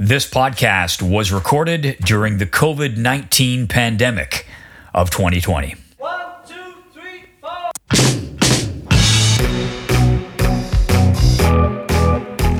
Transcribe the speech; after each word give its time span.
This 0.00 0.30
podcast 0.30 1.02
was 1.02 1.32
recorded 1.32 1.96
during 2.04 2.38
the 2.38 2.46
COVID 2.46 2.96
19 2.96 3.66
pandemic 3.66 4.46
of 4.94 5.10
2020. 5.10 5.74
One, 5.96 6.20
two, 6.46 6.54
three, 6.92 7.24
four. 7.40 7.72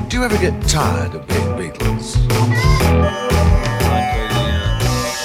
Do 0.09 0.17
you 0.17 0.25
ever 0.25 0.37
get 0.37 0.61
tired 0.67 1.15
of 1.15 1.25
being 1.29 1.39
Beatles? 1.55 2.17
I 2.27 2.51
play 3.87 4.27
the 4.27 4.43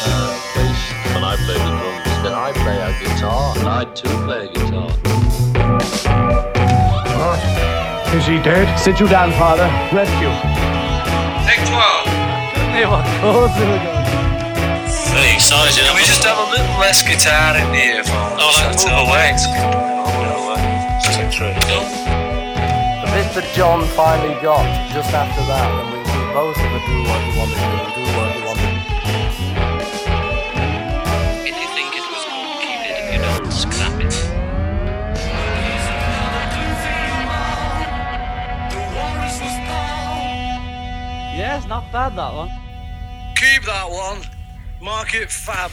uh 0.06 0.38
face 0.54 0.84
when 1.14 1.24
I 1.24 1.34
play 1.34 1.58
the 1.58 1.66
drums, 1.66 2.22
then 2.22 2.32
I 2.32 2.52
play 2.52 2.78
a 2.80 2.92
guitar. 3.02 3.58
And 3.58 3.66
I 3.68 3.84
too 3.92 4.08
play 4.24 4.46
a 4.46 4.52
guitar. 4.52 4.90
Is 8.16 8.24
he 8.24 8.40
dead? 8.40 8.78
Sit 8.78 9.00
you 9.00 9.08
down, 9.08 9.32
father. 9.32 9.66
Rescue. 9.92 10.73
Take 12.74 12.90
12. 12.90 13.54
Very 15.14 15.30
excited. 15.34 15.84
Can 15.84 15.94
we 15.94 16.02
just 16.02 16.24
have 16.24 16.38
a 16.38 16.50
little 16.50 16.74
less 16.82 17.02
guitar 17.06 17.54
in 17.56 17.70
the 17.70 17.78
earphones? 17.78 18.42
Oh, 18.42 18.50
like- 18.50 18.74
That's 18.74 18.84
no 18.84 19.06
way. 19.06 19.30
Take 21.14 21.30
three. 21.30 21.54
The 21.54 23.06
bit 23.14 23.30
that 23.38 23.46
John 23.54 23.86
finally 23.94 24.34
got 24.42 24.66
just 24.90 25.14
after 25.14 25.42
that, 25.46 25.70
and 25.70 25.86
we, 25.92 25.98
we 26.02 26.18
both 26.34 26.58
of 26.58 26.64
it 26.74 26.82
do 26.90 26.98
what 27.06 27.20
you 27.22 27.32
want 27.38 27.50
to 27.54 27.58
do, 27.62 27.62
do 27.94 28.02
what 28.18 28.28
you 28.34 28.42
want 28.42 28.58
to 28.58 28.66
do. 28.66 28.74
If 31.46 31.54
you 31.62 31.68
think 31.78 31.90
it 31.94 32.06
was 32.10 32.22
good, 32.26 32.58
keep 32.58 32.82
it. 32.90 32.98
If 32.98 33.06
you 33.14 33.20
don't, 33.22 33.52
scrap 33.52 33.94
it. 34.02 34.14
Yes, 41.36 41.66
not 41.66 41.90
bad 41.92 42.14
that 42.16 42.32
one. 42.32 42.63
Keep 43.52 43.64
that 43.64 43.90
one. 43.90 44.22
Mark 44.80 45.14
it 45.14 45.30
fab. 45.30 45.70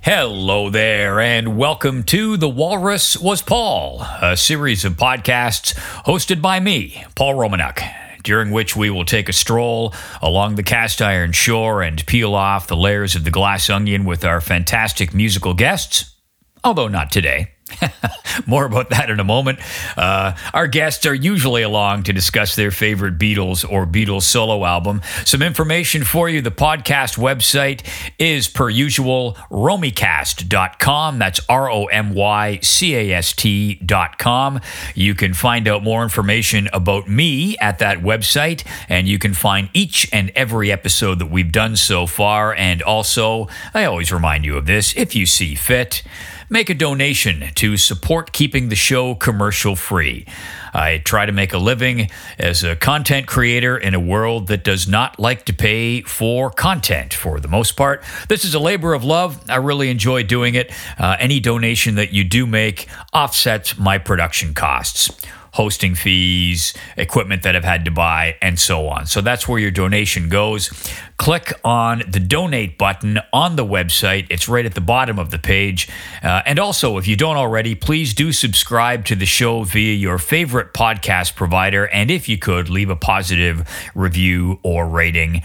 Hello 0.00 0.68
there, 0.68 1.20
and 1.20 1.56
welcome 1.56 2.02
to 2.04 2.36
The 2.36 2.48
Walrus 2.48 3.16
Was 3.16 3.40
Paul, 3.40 4.04
a 4.20 4.36
series 4.36 4.84
of 4.84 4.94
podcasts 4.94 5.74
hosted 6.06 6.42
by 6.42 6.58
me, 6.58 7.04
Paul 7.14 7.34
Romanuk, 7.34 7.80
during 8.24 8.50
which 8.50 8.74
we 8.74 8.90
will 8.90 9.04
take 9.04 9.28
a 9.28 9.32
stroll 9.32 9.94
along 10.20 10.56
the 10.56 10.64
cast 10.64 11.00
iron 11.00 11.30
shore 11.30 11.82
and 11.82 12.04
peel 12.04 12.34
off 12.34 12.66
the 12.66 12.76
layers 12.76 13.14
of 13.14 13.22
the 13.22 13.30
glass 13.30 13.70
onion 13.70 14.04
with 14.04 14.24
our 14.24 14.40
fantastic 14.40 15.14
musical 15.14 15.54
guests, 15.54 16.16
although 16.64 16.88
not 16.88 17.12
today. 17.12 17.52
More 18.46 18.64
about 18.64 18.90
that 18.90 19.10
in 19.10 19.20
a 19.20 19.24
moment. 19.24 19.58
Uh, 19.96 20.34
our 20.54 20.66
guests 20.66 21.06
are 21.06 21.14
usually 21.14 21.62
along 21.62 22.04
to 22.04 22.12
discuss 22.12 22.56
their 22.56 22.70
favorite 22.70 23.18
Beatles 23.18 23.68
or 23.68 23.86
Beatles 23.86 24.22
solo 24.22 24.64
album. 24.64 25.02
Some 25.24 25.42
information 25.42 26.04
for 26.04 26.28
you. 26.28 26.40
The 26.40 26.50
podcast 26.50 27.18
website 27.18 27.82
is, 28.18 28.48
per 28.48 28.68
usual, 28.68 29.36
romycast.com. 29.50 31.18
That's 31.18 31.40
R 31.48 31.70
O 31.70 31.86
M 31.86 32.14
Y 32.14 32.58
C 32.62 32.94
A 32.94 33.12
S 33.14 33.32
T.com. 33.32 34.60
You 34.94 35.14
can 35.14 35.34
find 35.34 35.68
out 35.68 35.82
more 35.82 36.02
information 36.02 36.68
about 36.72 37.08
me 37.08 37.56
at 37.58 37.78
that 37.78 37.98
website, 37.98 38.64
and 38.88 39.08
you 39.08 39.18
can 39.18 39.34
find 39.34 39.68
each 39.74 40.08
and 40.12 40.30
every 40.34 40.70
episode 40.70 41.18
that 41.18 41.30
we've 41.30 41.52
done 41.52 41.76
so 41.76 42.06
far. 42.06 42.54
And 42.54 42.82
also, 42.82 43.48
I 43.74 43.84
always 43.84 44.12
remind 44.12 44.44
you 44.44 44.56
of 44.56 44.66
this 44.66 44.96
if 44.96 45.14
you 45.14 45.26
see 45.26 45.54
fit 45.54 46.02
make 46.50 46.70
a 46.70 46.74
donation 46.74 47.44
to 47.54 47.76
support 47.76 48.32
keeping 48.32 48.68
the 48.68 48.76
show 48.76 49.14
commercial 49.14 49.76
free. 49.76 50.26
I 50.72 50.98
try 50.98 51.26
to 51.26 51.32
make 51.32 51.52
a 51.52 51.58
living 51.58 52.10
as 52.38 52.62
a 52.62 52.76
content 52.76 53.26
creator 53.26 53.76
in 53.76 53.94
a 53.94 54.00
world 54.00 54.46
that 54.48 54.64
does 54.64 54.88
not 54.88 55.18
like 55.18 55.44
to 55.46 55.52
pay 55.52 56.02
for 56.02 56.50
content 56.50 57.12
for 57.14 57.40
the 57.40 57.48
most 57.48 57.72
part. 57.72 58.02
This 58.28 58.44
is 58.44 58.54
a 58.54 58.60
labor 58.60 58.94
of 58.94 59.04
love. 59.04 59.42
I 59.48 59.56
really 59.56 59.90
enjoy 59.90 60.22
doing 60.22 60.54
it. 60.54 60.72
Uh, 60.98 61.16
any 61.18 61.40
donation 61.40 61.96
that 61.96 62.12
you 62.12 62.24
do 62.24 62.46
make 62.46 62.88
offsets 63.12 63.78
my 63.78 63.98
production 63.98 64.54
costs 64.54 65.10
hosting 65.58 65.96
fees, 65.96 66.72
equipment 66.96 67.42
that 67.42 67.56
I've 67.56 67.64
had 67.64 67.84
to 67.86 67.90
buy, 67.90 68.36
and 68.40 68.56
so 68.60 68.86
on. 68.86 69.06
So 69.06 69.20
that's 69.20 69.48
where 69.48 69.58
your 69.58 69.72
donation 69.72 70.28
goes. 70.28 70.70
Click 71.16 71.52
on 71.64 72.04
the 72.06 72.20
donate 72.20 72.78
button 72.78 73.18
on 73.32 73.56
the 73.56 73.64
website. 73.64 74.28
It's 74.30 74.48
right 74.48 74.64
at 74.64 74.74
the 74.76 74.80
bottom 74.80 75.18
of 75.18 75.32
the 75.32 75.38
page. 75.40 75.88
Uh, 76.22 76.42
and 76.46 76.60
also, 76.60 76.96
if 76.96 77.08
you 77.08 77.16
don't 77.16 77.36
already, 77.36 77.74
please 77.74 78.14
do 78.14 78.30
subscribe 78.30 79.04
to 79.06 79.16
the 79.16 79.26
show 79.26 79.64
via 79.64 79.94
your 79.94 80.18
favorite 80.18 80.72
podcast 80.74 81.34
provider. 81.34 81.88
And 81.88 82.08
if 82.08 82.28
you 82.28 82.38
could, 82.38 82.70
leave 82.70 82.88
a 82.88 82.94
positive 82.94 83.68
review 83.96 84.60
or 84.62 84.86
rating. 84.86 85.42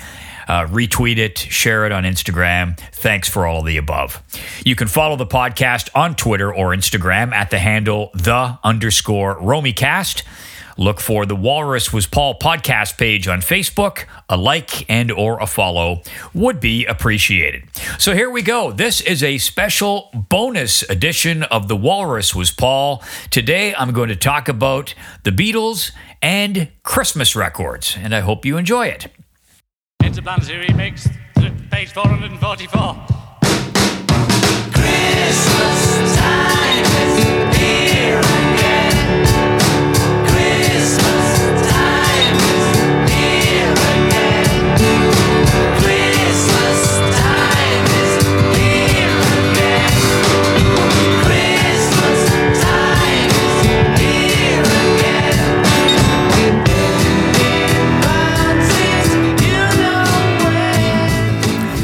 Uh, 0.47 0.65
retweet 0.67 1.17
it, 1.17 1.37
share 1.37 1.85
it 1.85 1.91
on 1.91 2.03
Instagram. 2.03 2.77
Thanks 2.91 3.29
for 3.29 3.45
all 3.45 3.63
the 3.63 3.77
above. 3.77 4.21
You 4.65 4.75
can 4.75 4.87
follow 4.87 5.15
the 5.15 5.25
podcast 5.25 5.89
on 5.95 6.15
Twitter 6.15 6.53
or 6.53 6.69
Instagram 6.75 7.33
at 7.33 7.49
the 7.49 7.59
handle 7.59 8.11
the 8.13 8.57
underscore 8.63 9.37
RomyCast. 9.39 10.23
Look 10.77 10.99
for 10.99 11.25
the 11.25 11.35
Walrus 11.35 11.93
Was 11.93 12.07
Paul 12.07 12.39
podcast 12.39 12.97
page 12.97 13.27
on 13.27 13.41
Facebook. 13.41 14.05
A 14.27 14.37
like 14.37 14.89
and 14.89 15.11
or 15.11 15.39
a 15.39 15.45
follow 15.45 16.01
would 16.33 16.59
be 16.59 16.85
appreciated. 16.85 17.63
So 17.99 18.15
here 18.15 18.29
we 18.29 18.41
go. 18.41 18.71
This 18.71 18.99
is 18.99 19.21
a 19.21 19.37
special 19.37 20.09
bonus 20.13 20.81
edition 20.89 21.43
of 21.43 21.67
the 21.67 21.75
Walrus 21.75 22.33
Was 22.33 22.51
Paul. 22.51 23.03
Today 23.29 23.75
I'm 23.75 23.91
going 23.91 24.09
to 24.09 24.15
talk 24.15 24.49
about 24.49 24.95
the 25.23 25.31
Beatles 25.31 25.91
and 26.21 26.69
Christmas 26.81 27.35
records, 27.35 27.95
and 27.99 28.15
I 28.15 28.21
hope 28.21 28.45
you 28.45 28.57
enjoy 28.57 28.87
it. 28.87 29.07
Interplanetary 30.15 30.67
remix, 30.67 31.09
page 31.71 31.91
444. 31.91 33.13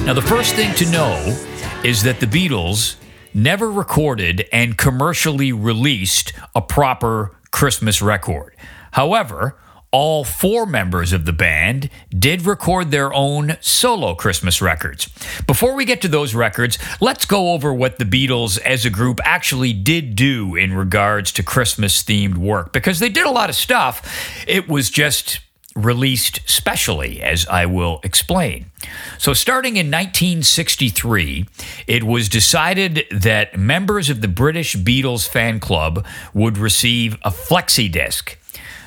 Now, 0.09 0.15
the 0.15 0.23
first 0.23 0.55
thing 0.55 0.73
to 0.73 0.91
know 0.91 1.37
is 1.83 2.01
that 2.01 2.19
the 2.19 2.25
Beatles 2.25 2.95
never 3.31 3.71
recorded 3.71 4.49
and 4.51 4.75
commercially 4.75 5.53
released 5.53 6.33
a 6.55 6.63
proper 6.63 7.37
Christmas 7.51 8.01
record. 8.01 8.55
However, 8.93 9.59
all 9.91 10.23
four 10.23 10.65
members 10.65 11.13
of 11.13 11.25
the 11.25 11.31
band 11.31 11.91
did 12.09 12.47
record 12.47 12.89
their 12.89 13.13
own 13.13 13.57
solo 13.61 14.15
Christmas 14.15 14.63
records. 14.63 15.09
Before 15.45 15.75
we 15.75 15.85
get 15.85 16.01
to 16.01 16.07
those 16.07 16.33
records, 16.33 16.79
let's 16.99 17.25
go 17.25 17.53
over 17.53 17.71
what 17.71 17.99
the 17.99 18.03
Beatles 18.03 18.59
as 18.61 18.85
a 18.85 18.89
group 18.89 19.19
actually 19.23 19.73
did 19.73 20.15
do 20.15 20.55
in 20.55 20.73
regards 20.73 21.31
to 21.33 21.43
Christmas 21.43 22.01
themed 22.01 22.37
work 22.37 22.73
because 22.73 22.97
they 22.97 23.09
did 23.09 23.27
a 23.27 23.31
lot 23.31 23.51
of 23.51 23.55
stuff. 23.55 24.43
It 24.47 24.67
was 24.67 24.89
just 24.89 25.41
released 25.75 26.41
specially, 26.49 27.21
as 27.21 27.45
I 27.47 27.65
will 27.65 27.99
explain. 28.03 28.71
So, 29.17 29.33
starting 29.33 29.77
in 29.77 29.87
1963, 29.87 31.45
it 31.87 32.03
was 32.03 32.29
decided 32.29 33.05
that 33.11 33.57
members 33.57 34.09
of 34.09 34.21
the 34.21 34.27
British 34.27 34.75
Beatles 34.75 35.27
fan 35.27 35.59
club 35.59 36.05
would 36.33 36.57
receive 36.57 37.15
a 37.23 37.29
flexi 37.29 37.91
disc. 37.91 38.37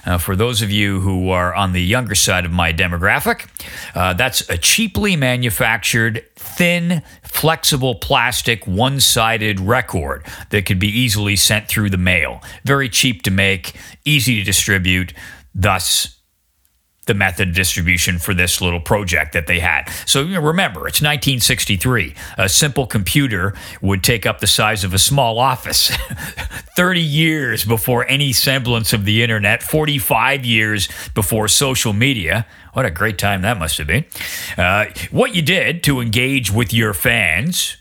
Uh, 0.05 0.19
for 0.19 0.35
those 0.35 0.63
of 0.63 0.71
you 0.71 1.01
who 1.01 1.31
are 1.31 1.55
on 1.55 1.73
the 1.73 1.83
younger 1.83 2.15
side 2.15 2.45
of 2.45 2.51
my 2.51 2.73
demographic, 2.73 3.47
uh, 3.95 4.13
that's 4.15 4.49
a 4.51 4.59
cheaply 4.59 5.15
manufactured, 5.15 6.25
thin, 6.35 7.03
flexible 7.23 7.95
plastic, 7.95 8.67
one 8.67 8.99
sided 8.99 9.61
record 9.61 10.27
that 10.51 10.67
could 10.67 10.81
be 10.81 10.89
easily 10.89 11.37
sent 11.37 11.69
through 11.69 11.89
the 11.89 11.97
mail. 11.97 12.43
Very 12.65 12.89
cheap 12.89 13.23
to 13.23 13.31
make, 13.31 13.77
easy 14.05 14.37
to 14.37 14.43
distribute, 14.43 15.15
thus 15.55 16.19
the 17.13 17.19
method 17.19 17.51
of 17.51 17.55
distribution 17.55 18.19
for 18.19 18.33
this 18.33 18.63
little 18.63 18.81
project 18.81 19.35
that 19.35 19.47
they 19.47 19.61
had. 19.61 19.87
So 20.07 20.23
you 20.23 20.35
know, 20.35 20.41
remember, 20.41 20.89
it's 20.89 21.03
1963. 21.03 22.15
A 22.39 22.49
simple 22.49 22.87
computer 22.87 23.53
would 23.83 24.03
take 24.03 24.25
up 24.25 24.41
the 24.41 24.47
size 24.47 24.83
of 24.83 24.95
a 24.95 24.99
small 24.99 25.39
office. 25.39 25.95
30 26.77 27.03
years 27.03 27.67
before 27.67 28.09
any 28.09 28.33
semblance 28.33 28.95
of 28.95 29.05
the 29.05 29.23
internet, 29.23 29.63
45 29.63 30.47
years 30.47 30.89
before 31.15 31.49
social 31.49 31.93
media. 31.93 32.47
What 32.73 32.87
a 32.87 32.91
great 32.91 33.19
time 33.19 33.43
that 33.43 33.59
must 33.59 33.77
have 33.77 33.87
been. 33.87 34.07
Uh, 34.57 34.87
what 35.11 35.35
you 35.35 35.43
did 35.43 35.83
to 35.83 36.01
engage 36.01 36.51
with 36.51 36.73
your 36.73 36.95
fans 36.95 37.77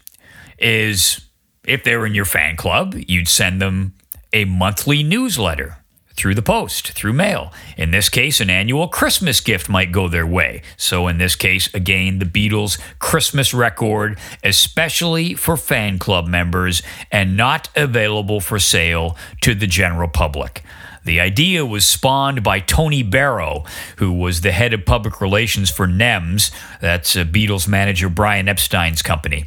is 0.59 1.21
if 1.63 1.85
they 1.85 1.95
were 1.95 2.05
in 2.05 2.13
your 2.13 2.25
fan 2.25 2.57
club, 2.57 2.95
you'd 3.07 3.29
send 3.29 3.61
them 3.61 3.93
a 4.33 4.43
monthly 4.43 5.03
newsletter 5.03 5.80
through 6.21 6.35
the 6.35 6.41
post, 6.43 6.91
through 6.91 7.13
mail. 7.13 7.51
In 7.75 7.89
this 7.89 8.07
case, 8.07 8.39
an 8.39 8.51
annual 8.51 8.87
Christmas 8.87 9.41
gift 9.41 9.67
might 9.67 9.91
go 9.91 10.07
their 10.07 10.27
way. 10.27 10.61
So, 10.77 11.07
in 11.07 11.17
this 11.17 11.35
case, 11.35 11.73
again, 11.73 12.19
the 12.19 12.25
Beatles' 12.25 12.79
Christmas 12.99 13.55
record, 13.55 14.19
especially 14.43 15.33
for 15.33 15.57
fan 15.57 15.97
club 15.97 16.27
members 16.27 16.83
and 17.11 17.35
not 17.35 17.69
available 17.75 18.39
for 18.39 18.59
sale 18.59 19.17
to 19.41 19.55
the 19.55 19.65
general 19.65 20.07
public. 20.07 20.61
The 21.03 21.19
idea 21.19 21.65
was 21.65 21.87
spawned 21.87 22.43
by 22.43 22.59
Tony 22.59 23.01
Barrow, 23.01 23.63
who 23.97 24.13
was 24.13 24.41
the 24.41 24.51
head 24.51 24.73
of 24.73 24.85
public 24.85 25.21
relations 25.21 25.71
for 25.71 25.87
NEMS, 25.87 26.51
that's 26.79 27.15
uh, 27.15 27.23
Beatles 27.23 27.67
manager 27.67 28.09
Brian 28.09 28.47
Epstein's 28.47 29.01
company. 29.01 29.45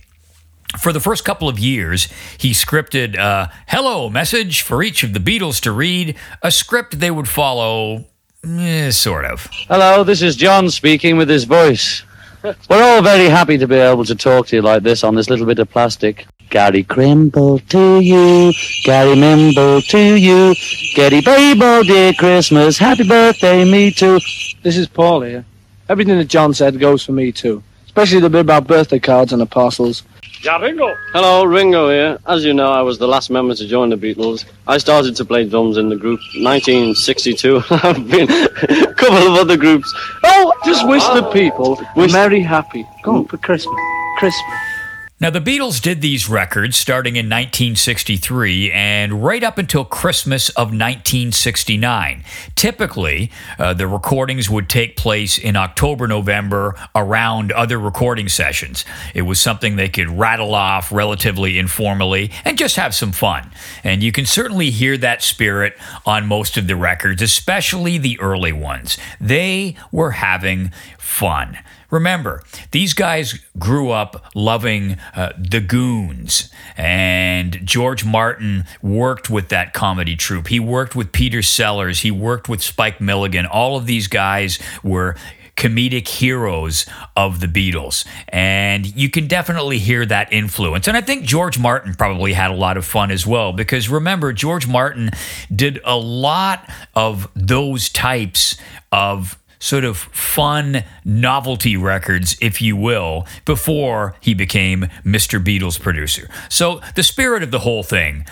For 0.79 0.93
the 0.93 1.01
first 1.01 1.25
couple 1.25 1.49
of 1.49 1.59
years, 1.59 2.09
he 2.37 2.51
scripted 2.51 3.17
a 3.17 3.51
hello 3.69 4.11
message 4.11 4.63
for 4.63 4.83
each 4.83 5.03
of 5.03 5.13
the 5.13 5.21
Beatles 5.21 5.61
to 5.63 5.73
read, 5.73 6.17
a 6.43 6.51
script 6.51 6.99
they 6.99 7.11
would 7.11 7.29
follow, 7.29 8.05
eh, 8.45 8.91
sort 8.91 9.25
of. 9.25 9.49
Hello, 9.69 10.03
this 10.03 10.21
is 10.21 10.37
John 10.37 10.69
speaking 10.71 11.17
with 11.17 11.29
his 11.29 11.45
voice. 11.45 12.03
We're 12.43 12.83
all 12.83 13.03
very 13.03 13.29
happy 13.29 13.57
to 13.57 13.67
be 13.67 13.77
able 13.77 14.05
to 14.05 14.15
talk 14.15 14.49
to 14.49 14.57
you 14.57 14.63
like 14.63 14.83
this 14.83 15.05
on 15.05 15.15
this 15.15 15.31
little 15.31 15.47
bit 15.47 15.59
of 15.59 15.71
plastic. 15.71 16.27
Gary 16.51 16.83
Crimble 16.83 17.61
to 17.71 18.01
you, 18.01 18.53
Gary 18.85 19.17
Mimble 19.17 19.81
to 19.89 20.15
you, 20.15 20.55
Getty 20.95 21.23
Babel, 21.23 21.85
dear 21.85 22.13
Christmas, 22.13 22.77
happy 22.77 23.09
birthday, 23.09 23.65
me 23.65 23.91
too. 23.91 24.21
This 24.63 24.77
is 24.77 24.87
Paul 24.87 25.23
here. 25.23 25.45
Everything 25.89 26.19
that 26.19 26.29
John 26.29 26.53
said 26.53 26.79
goes 26.79 27.05
for 27.05 27.13
me 27.13 27.33
too. 27.33 27.63
Especially 27.87 28.21
the 28.21 28.29
bit 28.29 28.41
about 28.41 28.67
birthday 28.67 28.99
cards 28.99 29.33
and 29.33 29.41
the 29.41 29.47
parcels. 29.47 30.03
Yeah, 30.45 30.61
Ringo. 30.61 30.95
Hello, 31.15 31.45
Ringo 31.45 31.89
here. 31.89 32.19
As 32.27 32.45
you 32.45 32.53
know, 32.53 32.71
I 32.71 32.83
was 32.83 32.99
the 32.99 33.09
last 33.09 33.31
member 33.31 33.55
to 33.55 33.67
join 33.67 33.89
the 33.89 33.97
Beatles. 33.97 34.45
I 34.67 34.77
started 34.77 35.17
to 35.17 35.25
play 35.25 35.49
drums 35.49 35.79
in 35.79 35.89
the 35.89 35.97
group 35.97 36.21
1962. 36.35 37.63
I've 37.71 38.07
been 38.07 38.31
a 38.31 38.93
couple 38.93 39.27
of 39.27 39.39
other 39.39 39.57
groups. 39.57 39.91
Oh, 40.23 40.53
just 40.67 40.87
wish 40.87 41.03
the 41.03 41.31
people 41.33 41.81
were 41.97 42.09
merry 42.09 42.43
happy. 42.43 42.87
Go 43.03 43.17
on 43.17 43.25
for 43.25 43.39
Christmas. 43.39 43.75
Christmas. 44.19 44.74
Now, 45.21 45.31
the 45.31 45.41
Beatles 45.41 45.81
did 45.81 46.01
these 46.01 46.29
records 46.29 46.77
starting 46.77 47.15
in 47.15 47.27
1963 47.27 48.73
and 48.73 49.25
right 49.25 49.45
up 49.45 49.59
until 49.59 49.85
Christmas 49.85 50.49
of 50.51 50.69
1969. 50.73 52.25
Typically, 52.57 53.31
uh, 53.57 53.75
the 53.75 53.87
recordings 53.87 54.51
would 54.51 54.69
take 54.69 54.97
place 54.97 55.39
in 55.39 55.55
October, 55.55 56.09
November 56.09 56.75
around 56.97 57.53
other 57.53 57.79
recording 57.79 58.29
sessions. 58.29 58.85
It 59.15 59.23
was 59.23 59.41
something 59.41 59.77
they 59.77 59.89
could 59.89 60.11
rattle 60.11 60.53
off 60.53 60.91
relatively 60.91 61.61
informally 61.61 62.33
and 62.45 62.59
just 62.59 62.75
have 62.75 62.93
some 62.93 63.13
fun. 63.13 63.53
And 63.85 64.03
you 64.03 64.11
can 64.11 64.27
certainly 64.27 64.71
hear 64.71 64.97
that 64.97 65.23
spirit 65.23 65.79
on 66.05 66.27
most 66.27 66.57
of 66.57 66.67
the 66.67 66.75
records, 66.75 67.23
especially 67.23 67.99
the 67.99 68.19
early 68.19 68.53
ones. 68.53 68.99
They 69.21 69.77
were 69.93 70.11
having 70.11 70.73
fun. 70.99 71.59
Remember, 71.95 72.43
these 72.73 72.93
guys 72.93 73.39
grew 73.57 73.91
up 73.93 74.33
loving 74.35 74.99
uh, 75.15 75.33
the 75.39 75.61
Goons, 75.61 76.51
and 76.77 77.61
George 77.65 78.05
Martin 78.05 78.65
worked 78.83 79.31
with 79.31 79.49
that 79.51 79.73
comedy 79.73 80.17
troupe. 80.17 80.49
He 80.49 80.59
worked 80.59 80.97
with 80.97 81.13
Peter 81.13 81.41
Sellers, 81.41 82.01
he 82.01 82.11
worked 82.11 82.49
with 82.49 82.65
Spike 82.65 83.01
Milligan. 83.01 83.47
All 83.47 83.77
of 83.77 83.87
these 83.87 84.09
guys 84.09 84.59
were 84.83 85.15
comedic 85.57 86.09
heroes 86.09 86.85
of 87.17 87.39
the 87.39 87.47
Beatles. 87.47 88.05
And 88.29 88.85
you 88.97 89.09
can 89.09 89.29
definitely 89.29 89.79
hear 89.79 90.05
that 90.05 90.33
influence. 90.33 90.89
And 90.89 90.97
I 90.97 91.01
think 91.01 91.25
George 91.25 91.61
Martin 91.61 91.95
probably 91.95 92.33
had 92.33 92.51
a 92.51 92.55
lot 92.55 92.77
of 92.77 92.85
fun 92.85 93.13
as 93.13 93.25
well, 93.25 93.53
because 93.53 93.89
remember, 93.89 94.33
George 94.33 94.67
Martin 94.67 95.11
did 95.55 95.81
a 95.85 95.97
lot 95.97 96.69
of 96.97 97.29
those 97.37 97.89
types 97.89 98.57
of 98.91 99.39
sort 99.65 99.83
of 99.83 99.97
fun 99.97 100.85
novelty 101.07 101.75
records, 101.75 102.37
if 102.41 102.61
you 102.61 102.77
will, 102.77 103.27
before 103.47 104.15
he 104.21 104.35
became 104.35 104.83
Mr. 105.05 105.43
Beatles 105.43 105.81
producer. 105.81 106.29
So 106.51 106.83
the 106.97 107.03
spirit 107.03 107.43
of 107.43 107.51
the 107.51 107.61
whole 107.61 107.83
thing, 107.83 108.27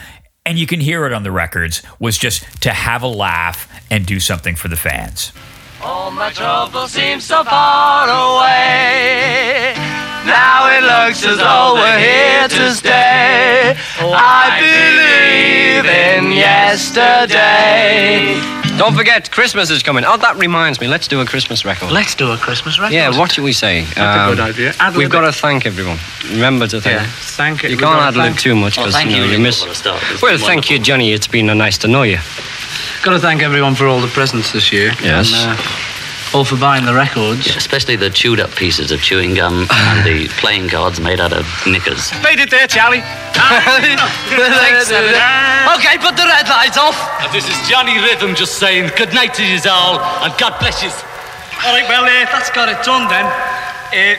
and 0.45 0.59
you 0.59 0.67
can 0.67 0.81
hear 0.81 1.07
it 1.07 1.13
on 1.13 1.23
the 1.23 1.33
records, 1.33 1.83
was 1.99 2.19
just 2.19 2.61
to 2.63 2.71
have 2.71 3.03
a 3.03 3.09
laugh 3.09 3.67
and 3.91 4.05
do 4.05 4.21
something 4.21 4.55
for 4.57 4.69
the 4.69 4.77
fans. 4.77 5.33
All 5.81 6.11
my 6.11 6.31
trouble 6.33 6.87
seems 6.87 7.25
so 7.25 7.43
far 7.45 8.05
away. 8.09 9.73
Now 10.27 10.69
it 10.71 10.83
looks 10.83 11.25
as 11.25 11.39
though 11.39 11.75
we're 11.75 11.99
here 11.99 12.47
to 12.47 12.75
stay. 12.75 13.75
I 14.01 14.61
believe 14.61 15.87
in 15.87 16.33
yesterday. 16.33 17.83
Don't 18.79 18.95
forget, 18.95 19.31
Christmas 19.31 19.71
is 19.71 19.83
coming. 19.83 20.05
Oh, 20.07 20.17
that 20.17 20.37
reminds 20.37 20.81
me. 20.81 20.89
Let's 20.89 21.07
do 21.07 21.21
a 21.21 21.27
Christmas 21.27 21.65
record. 21.65 21.91
Let's 21.93 22.15
do 22.15 22.31
a 22.31 22.37
Christmas 22.37 22.79
record. 22.79 22.95
Yeah, 22.95 23.17
what 23.17 23.33
should 23.33 23.45
we 23.45 23.53
say? 23.53 23.85
That's 23.95 24.33
a 24.33 24.35
good 24.35 24.41
idea. 24.41 24.75
Ad 24.81 24.97
We've 24.97 25.11
got 25.11 25.23
to 25.23 25.33
thank 25.33 25.67
everyone. 25.67 25.99
Remember 26.31 26.67
to 26.67 26.81
thank. 26.81 27.01
Yeah, 27.01 27.07
thank 27.07 27.65
it. 27.65 27.71
You 27.71 27.77
can't 27.77 27.97
gotta 27.97 28.07
ad 28.07 28.17
lib 28.17 28.25
thank- 28.27 28.41
too 28.41 28.57
much 28.57 28.77
because 28.77 28.95
thank 28.95 29.11
you, 29.11 29.19
know, 29.19 29.25
you. 29.27 29.33
you 29.33 29.39
miss. 29.39 29.65
Well, 30.23 30.39
thank 30.39 30.71
you, 30.71 30.79
Johnny. 30.79 31.13
It's 31.13 31.27
been 31.27 31.47
nice 31.47 31.79
to 31.79 31.89
know 31.89 32.03
you. 32.03 32.19
Got 33.03 33.13
to 33.13 33.19
thank 33.19 33.43
everyone 33.43 33.75
for 33.75 33.87
all 33.87 34.01
the 34.01 34.09
presents 34.09 34.53
this 34.53 34.73
year. 34.73 34.93
Yes. 35.03 35.33
And, 35.35 35.59
uh, 35.59 35.63
all 36.35 36.45
for 36.45 36.57
buying 36.57 36.85
the 36.85 36.95
records. 36.95 37.47
Especially 37.57 37.97
the 37.97 38.11
chewed 38.11 38.41
up 38.41 38.51
pieces 38.57 38.91
of 38.91 39.01
chewing 39.03 39.35
gum 39.35 39.67
and 39.71 40.07
the 40.07 40.29
playing 40.41 40.69
cards 40.69 41.01
made 41.01 41.21
out 41.21 41.33
of 41.33 41.47
knickers. 41.67 42.11
Made 42.23 42.41
it 42.41 42.51
there, 42.51 42.67
Charlie. 42.67 43.03
Thanks, 43.37 44.89
Okay, 45.77 45.97
put 46.01 46.17
the 46.17 46.25
red 46.25 46.49
lights 46.49 46.79
off. 46.79 46.97
this 47.33 47.49
is 47.49 47.57
Johnny 47.69 47.99
Rhythm 48.01 48.35
just 48.35 48.59
saying 48.59 48.91
good 48.97 49.13
night 49.13 49.35
to 49.35 49.45
you 49.45 49.59
all 49.69 50.01
and 50.25 50.33
God 50.39 50.59
bless 50.59 50.83
you. 50.83 50.91
All 51.65 51.73
right, 51.73 51.87
well, 51.89 52.05
uh, 52.05 52.27
that's 52.33 52.51
got 52.51 52.69
it 52.69 52.83
done 52.85 53.09
then. 53.09 53.27
Uh, 53.93 54.17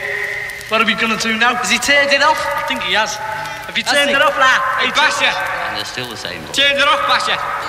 what 0.69 0.81
are 0.81 0.86
we 0.86 0.95
going 0.95 1.15
to 1.15 1.21
do 1.21 1.38
now? 1.38 1.56
Has 1.56 1.69
he 1.69 1.77
turned 1.77 2.13
it 2.13 2.21
off? 2.21 2.39
I 2.39 2.63
think 2.68 2.81
he 2.83 2.94
has. 2.94 3.15
Have 3.15 3.77
you 3.77 3.83
turned 3.83 4.12
it 4.12 4.21
off, 4.21 4.38
lad? 4.38 4.62
Hey, 4.80 4.89
Basher. 4.95 5.27
And 5.27 5.77
they're 5.77 5.86
still 5.86 6.07
the 6.10 6.18
same. 6.18 6.39
Turned 6.54 6.77
it 6.80 6.88
off, 6.88 7.04
Basher. 7.10 7.62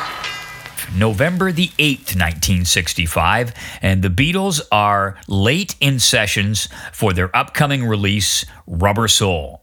November 0.96 1.50
the 1.50 1.68
8th, 1.78 2.14
1965, 2.14 3.52
and 3.82 4.02
the 4.02 4.08
Beatles 4.08 4.60
are 4.70 5.16
late 5.26 5.74
in 5.80 5.98
sessions 5.98 6.68
for 6.92 7.12
their 7.12 7.34
upcoming 7.34 7.84
release, 7.84 8.44
Rubber 8.66 9.08
Soul. 9.08 9.62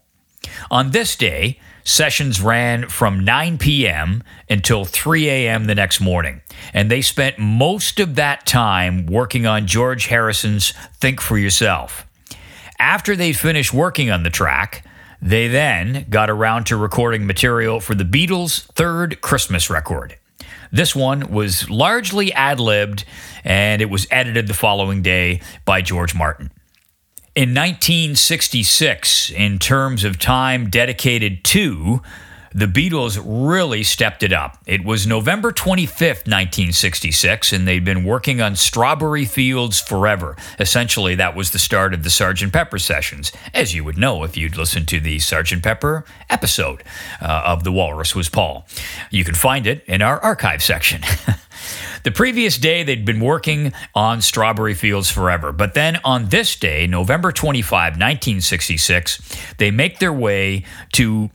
On 0.70 0.92
this 0.92 1.16
day, 1.16 1.60
sessions 1.84 2.42
ran 2.42 2.90
from 2.90 3.24
9 3.24 3.58
p.m. 3.58 4.24
until 4.50 4.86
3 4.86 5.30
a.m. 5.30 5.66
the 5.66 5.76
next 5.76 6.02
morning, 6.02 6.42
and 6.74 6.92
they 6.92 7.02
spent 7.02 7.40
most 7.40 8.00
of 8.00 8.16
that 8.16 8.46
time 8.46 9.06
working 9.06 9.46
on 9.46 9.68
George 9.68 10.08
Harrison's 10.08 10.74
Think 11.00 11.22
for 11.22 11.38
Yourself. 11.38 12.06
After 12.78 13.16
they 13.16 13.34
finished 13.34 13.74
working 13.74 14.10
on 14.10 14.24
the 14.24 14.30
track, 14.30 14.86
they 15.22 15.48
then 15.48 16.08
got 16.10 16.30
around 16.30 16.66
to 16.66 16.76
recording 16.76 17.28
material 17.28 17.80
for 17.80 17.94
the 17.94 18.04
Beatles' 18.04 18.64
third 18.74 19.22
Christmas 19.22 19.70
record. 19.70 20.18
This 20.72 20.96
one 20.96 21.32
was 21.32 21.70
largely 21.70 22.32
ad 22.34 22.60
libbed 22.60 23.04
and 23.44 23.82
it 23.82 23.90
was 23.90 24.08
edited 24.10 24.48
the 24.48 24.54
following 24.54 25.02
day 25.02 25.42
by 25.66 25.82
George 25.82 26.16
Martin. 26.16 26.52
In 27.36 27.54
1966, 27.54 29.32
in 29.32 29.58
terms 29.58 30.04
of 30.04 30.20
time 30.20 30.70
dedicated 30.70 31.44
to, 31.46 32.02
the 32.54 32.66
Beatles 32.66 33.22
really 33.24 33.84
stepped 33.84 34.24
it 34.24 34.34
up. 34.34 34.58
It 34.66 34.84
was 34.84 35.08
November 35.08 35.52
25th, 35.52 36.28
1966, 36.28 37.54
and 37.54 37.68
they'd 37.68 37.86
been 37.86 38.04
working 38.04 38.42
on 38.42 38.56
Strawberry 38.56 39.26
Fields 39.26 39.80
Forever. 39.80 40.36
Essentially, 40.60 41.16
that 41.16 41.36
was 41.36 41.52
the 41.52 41.60
start 41.60 41.94
of 41.94 42.04
the 42.04 42.10
Sgt. 42.10 42.52
Pepper 42.52 42.80
sessions, 42.80 43.32
as 43.54 43.74
you 43.74 43.84
would 43.84 43.98
know 43.98 44.24
if 44.24 44.36
you'd 44.36 44.58
listened 44.58 44.88
to 44.90 45.00
the 45.00 45.18
Sgt. 45.18 45.64
Pepper 45.64 46.06
episode 46.30 46.84
uh, 47.22 47.44
of 47.46 47.64
The 47.64 47.72
Walrus 47.72 48.16
Was 48.16 48.30
Paul. 48.30 48.66
You 49.10 49.24
can 49.24 49.36
find 49.36 49.66
it 49.66 49.84
in 49.88 50.02
our 50.02 50.20
archive 50.20 50.62
section. 50.62 51.02
The 52.04 52.12
previous 52.12 52.58
day, 52.58 52.82
they'd 52.82 53.06
been 53.06 53.20
working 53.20 53.74
on 53.94 54.22
Strawberry 54.22 54.74
Fields 54.74 55.12
Forever. 55.12 55.52
But 55.52 55.76
then 55.76 56.00
on 56.04 56.30
this 56.30 56.56
day, 56.56 56.88
November 56.88 57.32
25, 57.32 57.94
1966, 57.94 59.22
they 59.58 59.70
make 59.70 60.00
their 60.00 60.14
way 60.14 60.66
to 60.94 61.30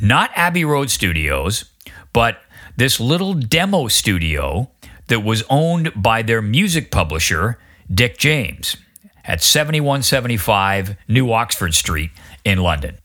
not 0.00 0.30
Abbey 0.34 0.64
Road 0.64 0.90
Studios, 0.90 1.64
but 2.12 2.42
this 2.76 3.00
little 3.00 3.34
demo 3.34 3.88
studio 3.88 4.70
that 5.08 5.20
was 5.20 5.42
owned 5.50 5.92
by 5.94 6.22
their 6.22 6.40
music 6.40 6.90
publisher, 6.90 7.58
Dick 7.92 8.16
James, 8.16 8.76
at 9.24 9.42
7175 9.42 10.96
New 11.08 11.32
Oxford 11.32 11.74
Street 11.74 12.10
in 12.44 12.58
London. 12.58 12.99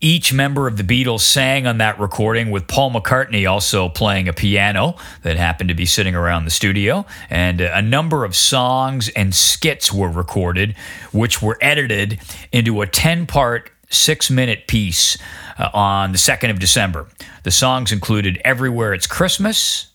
Each 0.00 0.30
member 0.30 0.68
of 0.68 0.76
the 0.76 0.82
Beatles 0.82 1.20
sang 1.20 1.66
on 1.66 1.78
that 1.78 1.98
recording, 1.98 2.50
with 2.50 2.68
Paul 2.68 2.90
McCartney 2.90 3.50
also 3.50 3.88
playing 3.88 4.28
a 4.28 4.34
piano 4.34 4.96
that 5.22 5.38
happened 5.38 5.68
to 5.68 5.74
be 5.74 5.86
sitting 5.86 6.14
around 6.14 6.44
the 6.44 6.50
studio. 6.50 7.06
And 7.30 7.62
a 7.62 7.80
number 7.80 8.22
of 8.26 8.36
songs 8.36 9.08
and 9.10 9.34
skits 9.34 9.90
were 9.90 10.10
recorded, 10.10 10.76
which 11.12 11.40
were 11.40 11.56
edited 11.62 12.20
into 12.52 12.82
a 12.82 12.86
10 12.86 13.26
part, 13.26 13.70
six 13.88 14.30
minute 14.30 14.66
piece 14.66 15.16
uh, 15.58 15.70
on 15.72 16.12
the 16.12 16.18
2nd 16.18 16.50
of 16.50 16.58
December. 16.58 17.08
The 17.44 17.50
songs 17.50 17.90
included 17.90 18.38
Everywhere 18.44 18.92
It's 18.92 19.06
Christmas, 19.06 19.86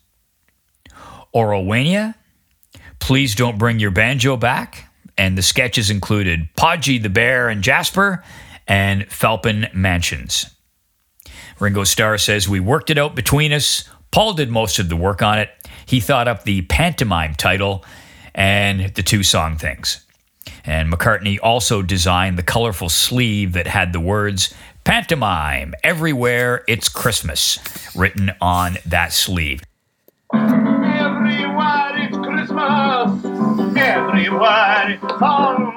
Orowainya, 1.36 2.16
Please 2.98 3.36
Don't 3.36 3.60
Bring 3.60 3.78
Your 3.78 3.92
Banjo 3.92 4.36
Back, 4.36 4.90
and 5.16 5.38
the 5.38 5.44
sketches 5.44 5.92
included 5.92 6.50
Podgy 6.58 6.98
the 6.98 7.10
Bear 7.10 7.50
and 7.50 7.62
Jasper 7.62 8.24
and 8.72 9.06
Felpin 9.10 9.70
Mansions. 9.74 10.50
Ringo 11.60 11.84
Starr 11.84 12.18
says, 12.18 12.48
We 12.48 12.62
worked 12.62 12.90
it 12.90 12.98
out 12.98 13.16
between 13.16 13.52
us. 13.52 13.84
Paul 14.12 14.34
did 14.34 14.50
most 14.50 14.80
of 14.80 14.88
the 14.88 14.96
work 14.96 15.22
on 15.22 15.40
it. 15.40 15.50
He 15.86 16.00
thought 16.00 16.30
up 16.30 16.46
the 16.46 16.62
pantomime 16.62 17.36
title 17.36 17.84
and 18.34 18.94
the 18.96 19.04
two 19.04 19.24
song 19.24 19.58
things. 19.58 20.06
And 20.64 20.92
McCartney 20.92 21.38
also 21.44 21.82
designed 21.82 22.38
the 22.38 22.44
colorful 22.44 22.88
sleeve 22.88 23.52
that 23.54 23.68
had 23.68 23.92
the 23.92 24.00
words 24.00 24.54
Pantomime, 24.86 25.74
Everywhere 25.84 26.64
It's 26.66 26.88
Christmas 26.88 27.60
written 27.94 28.32
on 28.40 28.78
that 28.86 29.12
sleeve. 29.12 29.64
Everywhere 34.12 35.00
it's 35.02 35.20
song. 35.20 35.74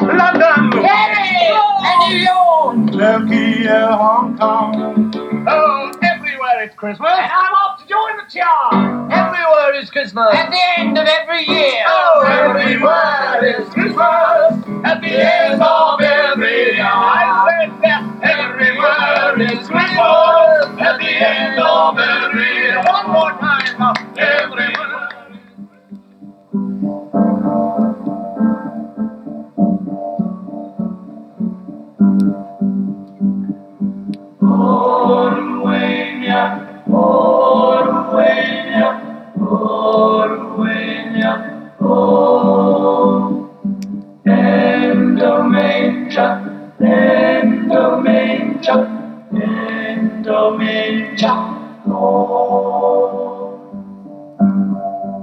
London. 0.00 0.70
Paris. 0.80 1.60
And 1.84 1.98
New 2.08 2.16
York. 2.24 3.28
Tokyo, 3.28 3.96
Hong 3.98 4.38
Kong. 4.38 5.12
Oh, 5.46 5.92
everywhere 6.02 6.62
it's 6.64 6.74
Christmas. 6.74 7.10
And 7.12 7.30
I'm 7.30 7.52
off 7.52 7.82
to 7.82 7.86
join 7.86 8.16
the 8.16 8.24
chart. 8.32 9.12
Everywhere 9.12 9.74
is 9.74 9.90
Christmas. 9.90 10.32
At 10.32 10.48
the 10.48 10.80
end 10.80 10.96
of 10.96 11.06
every 11.06 11.46
year. 11.46 11.84
Oh, 11.86 12.24
everywhere 12.26 13.44
is 13.44 13.68
Christmas. 13.74 14.64
At 14.82 15.02
the 15.02 15.20
end 15.20 15.60
of 15.60 16.00
every 16.00 16.76
year. 16.76 16.82
I 16.82 17.68
said 17.68 17.82
that 17.82 18.02
everywhere 18.24 19.38
is 19.38 19.68
Christmas. 19.68 20.80
At 20.80 20.96
the 20.98 21.12
end 21.12 21.60
of 21.60 21.98
every 21.98 22.14
year. 22.14 22.19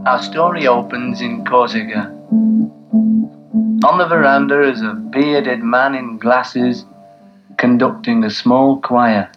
Our 0.07 0.23
story 0.23 0.67
opens 0.67 1.21
in 1.21 1.43
Corsica. 1.45 2.11
On 3.83 3.97
the 3.97 4.07
veranda 4.07 4.61
is 4.61 4.81
a 4.81 4.93
bearded 4.93 5.59
man 5.61 5.95
in 5.95 6.17
glasses 6.17 6.85
conducting 7.57 8.23
a 8.23 8.29
small 8.29 8.79
choir. 8.81 9.29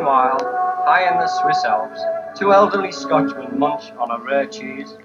Meanwhile, 0.00 0.38
high 0.86 1.12
in 1.12 1.18
the 1.18 1.26
Swiss 1.26 1.62
Alps, 1.62 2.00
two 2.34 2.54
elderly 2.54 2.90
Scotchmen 2.90 3.58
munch 3.58 3.92
on 3.98 4.10
a 4.10 4.18
rare 4.24 4.46
cheese. 4.46 4.96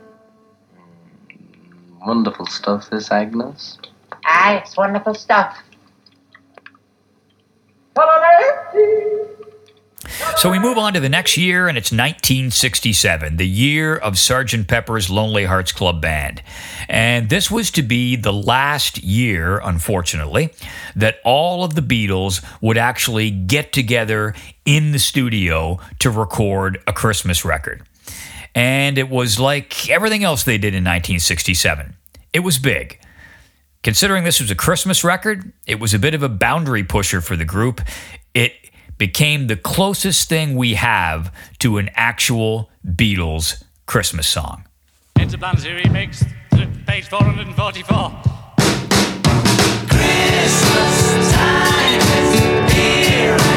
Mm, 0.73 1.99
wonderful 2.07 2.45
stuff, 2.45 2.89
this 2.89 3.11
Agnes. 3.11 3.77
Aye, 4.23 4.61
it's 4.63 4.77
wonderful 4.77 5.13
stuff. 5.13 5.57
So 10.37 10.51
we 10.51 10.59
move 10.59 10.77
on 10.77 10.93
to 10.93 10.99
the 10.99 11.09
next 11.09 11.37
year, 11.37 11.67
and 11.67 11.77
it's 11.77 11.91
1967, 11.91 13.37
the 13.37 13.47
year 13.47 13.95
of 13.95 14.15
Sgt. 14.15 14.67
Pepper's 14.67 15.09
Lonely 15.09 15.45
Hearts 15.45 15.71
Club 15.71 16.01
Band. 16.01 16.43
And 16.89 17.29
this 17.29 17.49
was 17.49 17.71
to 17.71 17.81
be 17.81 18.17
the 18.17 18.33
last 18.33 19.01
year, 19.01 19.59
unfortunately, 19.63 20.51
that 20.95 21.19
all 21.23 21.63
of 21.63 21.73
the 21.73 21.81
Beatles 21.81 22.45
would 22.61 22.77
actually 22.77 23.31
get 23.31 23.71
together 23.71 24.35
in 24.65 24.91
the 24.91 24.99
studio 24.99 25.79
to 25.99 26.11
record 26.11 26.83
a 26.85 26.91
Christmas 26.91 27.45
record. 27.45 27.83
And 28.53 28.97
it 28.97 29.09
was 29.09 29.39
like 29.39 29.89
everything 29.89 30.23
else 30.23 30.43
they 30.43 30.57
did 30.57 30.75
in 30.75 30.83
1967. 30.83 31.95
It 32.33 32.39
was 32.41 32.59
big. 32.59 32.99
Considering 33.83 34.25
this 34.25 34.41
was 34.41 34.51
a 34.51 34.55
Christmas 34.55 35.03
record, 35.03 35.53
it 35.65 35.79
was 35.79 35.93
a 35.93 35.99
bit 35.99 36.13
of 36.13 36.23
a 36.23 36.29
boundary 36.29 36.83
pusher 36.83 37.21
for 37.21 37.35
the 37.35 37.45
group. 37.45 37.81
It 38.33 38.51
became 38.97 39.47
the 39.47 39.55
closest 39.55 40.29
thing 40.29 40.55
we 40.55 40.75
have 40.75 41.33
to 41.59 41.77
an 41.77 41.89
actual 41.95 42.69
Beatles 42.85 43.63
Christmas 43.85 44.27
song. 44.27 44.65
Enter 45.17 45.37
Planetary 45.37 45.83
Remix, 45.83 46.25
page 46.85 47.07
444. 47.07 48.35
Christmas 49.87 51.33
time 51.33 52.01
is 52.01 52.73
here 52.73 53.54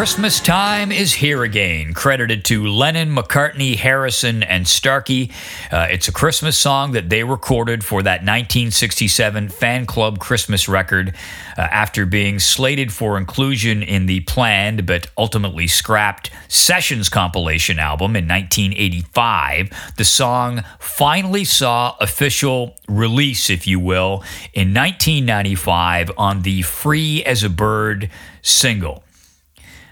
Christmas. 0.00 0.40
Time 0.40 0.90
is 0.90 1.12
Here 1.12 1.42
Again, 1.42 1.92
credited 1.92 2.42
to 2.46 2.66
Lennon, 2.66 3.14
McCartney, 3.14 3.76
Harrison, 3.76 4.42
and 4.42 4.66
Starkey. 4.66 5.30
Uh, 5.70 5.88
it's 5.90 6.08
a 6.08 6.12
Christmas 6.12 6.56
song 6.56 6.92
that 6.92 7.10
they 7.10 7.22
recorded 7.22 7.84
for 7.84 8.02
that 8.02 8.22
1967 8.22 9.50
fan 9.50 9.84
club 9.84 10.18
Christmas 10.18 10.70
record 10.70 11.14
uh, 11.58 11.60
after 11.60 12.06
being 12.06 12.38
slated 12.38 12.90
for 12.90 13.18
inclusion 13.18 13.82
in 13.82 14.06
the 14.06 14.20
planned 14.20 14.86
but 14.86 15.08
ultimately 15.18 15.66
scrapped 15.66 16.30
Sessions 16.48 17.10
compilation 17.10 17.78
album 17.78 18.16
in 18.16 18.26
1985. 18.26 19.68
The 19.98 20.04
song 20.06 20.64
finally 20.78 21.44
saw 21.44 21.94
official 22.00 22.74
release, 22.88 23.50
if 23.50 23.66
you 23.66 23.78
will, 23.78 24.24
in 24.54 24.72
1995 24.72 26.10
on 26.16 26.40
the 26.40 26.62
Free 26.62 27.22
as 27.22 27.42
a 27.42 27.50
Bird 27.50 28.08
single 28.40 29.04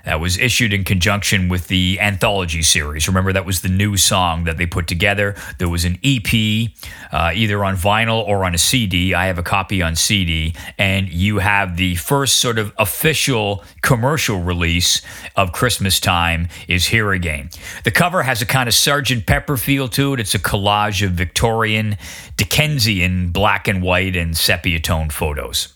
that 0.08 0.20
was 0.20 0.38
issued 0.38 0.72
in 0.72 0.84
conjunction 0.84 1.50
with 1.50 1.68
the 1.68 1.98
anthology 2.00 2.62
series. 2.62 3.06
Remember, 3.08 3.30
that 3.30 3.44
was 3.44 3.60
the 3.60 3.68
new 3.68 3.94
song 3.98 4.44
that 4.44 4.56
they 4.56 4.64
put 4.64 4.86
together. 4.86 5.34
There 5.58 5.68
was 5.68 5.84
an 5.84 5.98
EP, 6.02 6.70
uh, 7.12 7.32
either 7.34 7.62
on 7.62 7.76
vinyl 7.76 8.26
or 8.26 8.46
on 8.46 8.54
a 8.54 8.58
CD. 8.58 9.12
I 9.12 9.26
have 9.26 9.36
a 9.36 9.42
copy 9.42 9.82
on 9.82 9.96
CD, 9.96 10.54
and 10.78 11.10
you 11.10 11.40
have 11.40 11.76
the 11.76 11.96
first 11.96 12.38
sort 12.38 12.58
of 12.58 12.72
official 12.78 13.62
commercial 13.82 14.40
release 14.40 15.02
of 15.36 15.52
Christmas 15.52 16.00
Time 16.00 16.48
is 16.68 16.86
here 16.86 17.12
again. 17.12 17.50
The 17.84 17.90
cover 17.90 18.22
has 18.22 18.40
a 18.40 18.46
kind 18.46 18.66
of 18.66 18.74
Sergeant 18.74 19.26
Pepper 19.26 19.58
feel 19.58 19.88
to 19.88 20.14
it. 20.14 20.20
It's 20.20 20.34
a 20.34 20.38
collage 20.38 21.04
of 21.04 21.12
Victorian, 21.12 21.98
Dickensian 22.38 23.28
black 23.28 23.68
and 23.68 23.82
white 23.82 24.16
and 24.16 24.34
sepia 24.34 24.80
tone 24.80 25.10
photos. 25.10 25.74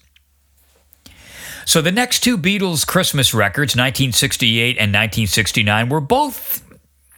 So 1.65 1.81
the 1.81 1.93
next 1.93 2.21
two 2.21 2.37
Beatles 2.39 2.87
Christmas 2.87 3.35
records, 3.35 3.73
1968 3.75 4.71
and 4.79 4.93
1969, 4.93 5.89
were 5.89 6.01
both, 6.01 6.63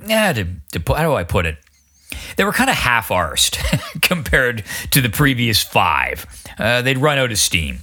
yeah, 0.07 0.33
to, 0.33 0.47
to, 0.73 0.95
how 0.95 1.03
do 1.03 1.15
I 1.15 1.25
put 1.25 1.47
it? 1.47 1.57
They 2.37 2.45
were 2.45 2.53
kind 2.53 2.71
of 2.71 2.77
half 2.77 3.09
arsed 3.09 3.59
compared 4.03 4.65
to 4.91 5.01
the 5.01 5.09
previous 5.09 5.63
five. 5.63 6.27
Uh, 6.59 6.83
they'd 6.83 6.99
run 6.99 7.19
out 7.19 7.31
of 7.33 7.39
steam. 7.39 7.79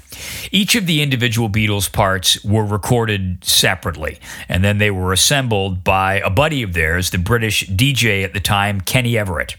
Each 0.52 0.76
of 0.76 0.86
the 0.86 1.02
individual 1.02 1.50
Beatles 1.50 1.92
parts 1.92 2.44
were 2.44 2.66
recorded 2.66 3.44
separately, 3.44 4.20
and 4.48 4.64
then 4.64 4.78
they 4.78 4.92
were 4.92 5.14
assembled 5.14 5.84
by 5.84 6.16
a 6.20 6.30
buddy 6.30 6.62
of 6.64 6.74
theirs, 6.74 7.10
the 7.10 7.18
British 7.18 7.68
DJ 7.68 8.24
at 8.24 8.34
the 8.34 8.40
time, 8.40 8.82
Kenny 8.82 9.18
Everett. 9.18 9.56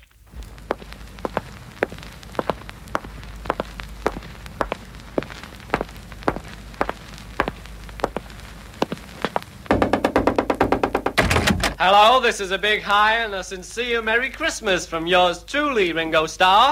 this 12.22 12.40
is 12.40 12.52
a 12.52 12.58
big 12.58 12.80
high 12.80 13.16
and 13.16 13.34
a 13.34 13.42
sincere 13.42 14.00
Merry 14.00 14.30
Christmas 14.30 14.86
from 14.86 15.08
yours 15.08 15.42
truly, 15.42 15.92
Ringo 15.92 16.26
Starr. 16.26 16.70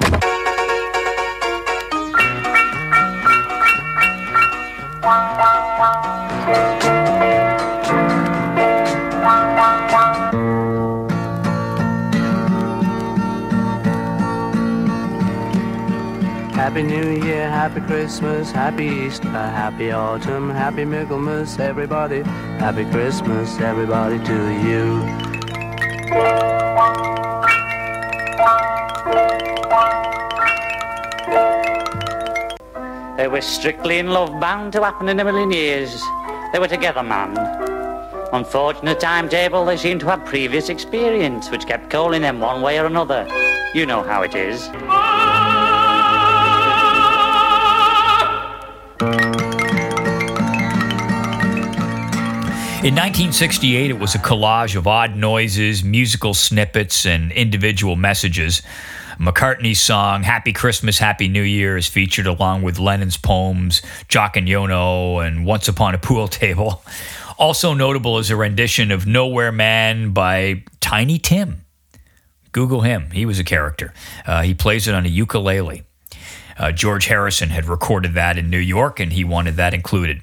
Happy 16.55 16.85
New 16.85 17.25
Year, 17.25 17.51
Happy 17.51 17.81
Christmas, 17.81 18.53
Happy 18.53 18.85
Easter, 18.85 19.29
Happy 19.29 19.91
Autumn, 19.91 20.49
Happy 20.49 20.85
Michaelmas, 20.85 21.59
everybody. 21.59 22.23
Happy 22.61 22.85
Christmas, 22.85 23.59
everybody, 23.59 24.25
to 24.25 24.51
you. 24.63 25.30
They 26.11 26.17
were 33.29 33.41
strictly 33.41 33.99
in 33.99 34.09
love, 34.09 34.41
bound 34.41 34.73
to 34.73 34.83
happen 34.83 35.09
in 35.09 35.21
a 35.21 35.25
million 35.25 35.53
years. 35.53 36.03
They 36.53 36.59
were 36.59 36.67
together, 36.67 37.05
man. 37.05 37.37
Unfortunate 38.33 38.99
timetable, 38.99 39.65
they 39.65 39.77
seemed 39.77 40.01
to 40.01 40.07
have 40.07 40.25
previous 40.25 40.69
experience, 40.69 41.49
which 41.49 41.67
kept 41.67 41.91
calling 41.91 42.23
them 42.23 42.41
one 42.41 42.61
way 42.61 42.81
or 42.81 42.87
another. 42.87 43.29
You 43.73 43.87
know 43.87 44.03
how 44.03 44.23
it 44.23 44.35
is. 44.35 44.69
In 52.83 52.95
1968, 52.95 53.91
it 53.91 53.99
was 53.99 54.15
a 54.15 54.19
collage 54.19 54.75
of 54.75 54.87
odd 54.87 55.15
noises, 55.15 55.85
musical 55.85 56.33
snippets, 56.33 57.05
and 57.05 57.31
individual 57.31 57.95
messages. 57.95 58.63
McCartney's 59.19 59.79
song 59.79 60.23
Happy 60.23 60.55
Christmas, 60.55 60.99
Happy 60.99 61.29
New 61.29 61.43
Year 61.43 61.77
is 61.77 61.87
featured 61.87 62.27
along 62.27 62.63
with 62.63 62.79
Lennon's 62.79 63.19
poems 63.19 63.83
Jock 64.09 64.39
and 64.39 64.49
Yono 64.49 65.23
and 65.23 65.45
Once 65.45 65.69
Upon 65.69 65.95
a 65.95 65.99
Pool 65.99 66.27
Table. 66.29 66.83
Also 67.39 67.75
notable 67.75 68.17
is 68.17 68.31
a 68.31 68.37
rendition 68.37 68.91
of 68.91 69.07
Nowhere 69.07 69.53
Man 69.53 70.13
by 70.13 70.65
Tiny 70.81 71.19
Tim. 71.19 71.67
Google 72.53 72.81
him, 72.81 73.11
he 73.11 73.27
was 73.27 73.39
a 73.39 73.45
character. 73.45 73.93
Uh, 74.25 74.41
he 74.41 74.55
plays 74.55 74.89
it 74.89 74.95
on 74.95 75.05
a 75.05 75.11
ukulele. 75.11 75.83
Uh, 76.61 76.71
George 76.71 77.07
Harrison 77.07 77.49
had 77.49 77.65
recorded 77.65 78.13
that 78.15 78.37
in 78.37 78.51
New 78.51 78.59
York, 78.59 79.01
and 79.01 79.15
he 79.15 79.25
wanted 79.25 79.57
that 79.57 79.73
included. 79.73 80.21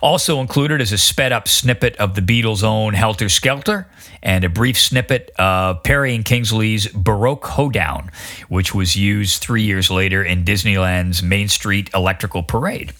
Also 0.00 0.40
included 0.40 0.80
is 0.80 0.92
a 0.92 0.98
sped 0.98 1.32
up 1.32 1.48
snippet 1.48 1.96
of 1.96 2.14
the 2.14 2.20
Beatles' 2.20 2.62
own 2.62 2.94
Helter 2.94 3.28
Skelter 3.28 3.88
and 4.22 4.44
a 4.44 4.48
brief 4.48 4.78
snippet 4.78 5.32
of 5.36 5.82
Perry 5.82 6.14
and 6.14 6.24
Kingsley's 6.24 6.86
Baroque 6.86 7.44
Hoedown, 7.44 8.12
which 8.48 8.72
was 8.72 8.94
used 8.94 9.42
three 9.42 9.62
years 9.62 9.90
later 9.90 10.22
in 10.22 10.44
Disneyland's 10.44 11.24
Main 11.24 11.48
Street 11.48 11.90
Electrical 11.92 12.44
Parade. 12.44 12.92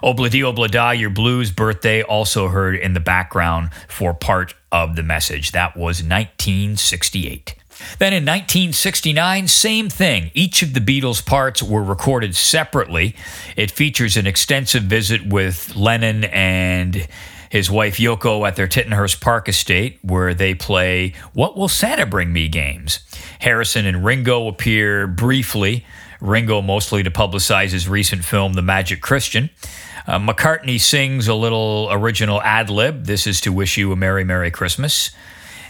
Obladi 0.00 0.42
Oblada, 0.42 0.96
Your 0.98 1.10
Blues 1.10 1.50
Birthday, 1.50 2.02
also 2.02 2.46
heard 2.46 2.76
in 2.76 2.94
the 2.94 3.00
background 3.00 3.74
for 3.88 4.14
part 4.14 4.54
of 4.70 4.94
the 4.94 5.02
message. 5.02 5.50
That 5.50 5.76
was 5.76 6.00
1968. 6.02 7.56
Then 7.98 8.12
in 8.12 8.24
1969, 8.24 9.48
same 9.48 9.88
thing. 9.88 10.30
Each 10.34 10.62
of 10.62 10.74
the 10.74 10.80
Beatles' 10.80 11.24
parts 11.24 11.62
were 11.62 11.82
recorded 11.82 12.34
separately. 12.36 13.14
It 13.56 13.70
features 13.70 14.16
an 14.16 14.26
extensive 14.26 14.84
visit 14.84 15.26
with 15.26 15.74
Lennon 15.76 16.24
and 16.24 17.06
his 17.50 17.70
wife 17.70 17.96
Yoko 17.96 18.46
at 18.46 18.56
their 18.56 18.68
Tittenhurst 18.68 19.20
Park 19.20 19.48
estate, 19.48 19.98
where 20.02 20.32
they 20.32 20.54
play 20.54 21.14
What 21.32 21.56
Will 21.56 21.68
Santa 21.68 22.06
Bring 22.06 22.32
Me 22.32 22.48
games. 22.48 23.00
Harrison 23.40 23.86
and 23.86 24.04
Ringo 24.04 24.46
appear 24.46 25.08
briefly, 25.08 25.84
Ringo 26.20 26.62
mostly 26.62 27.02
to 27.02 27.10
publicize 27.10 27.70
his 27.70 27.88
recent 27.88 28.24
film, 28.24 28.52
The 28.52 28.62
Magic 28.62 29.00
Christian. 29.00 29.50
Uh, 30.06 30.18
McCartney 30.18 30.80
sings 30.80 31.28
a 31.28 31.34
little 31.34 31.88
original 31.90 32.40
ad 32.42 32.70
lib. 32.70 33.04
This 33.04 33.26
is 33.26 33.40
to 33.42 33.52
wish 33.52 33.76
you 33.76 33.90
a 33.92 33.96
Merry, 33.96 34.24
Merry 34.24 34.50
Christmas. 34.50 35.10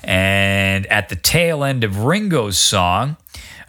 And 0.02 0.86
at 0.86 1.08
the 1.08 1.16
tail 1.16 1.64
end 1.64 1.84
of 1.84 2.04
Ringo's 2.04 2.58
song, 2.58 3.16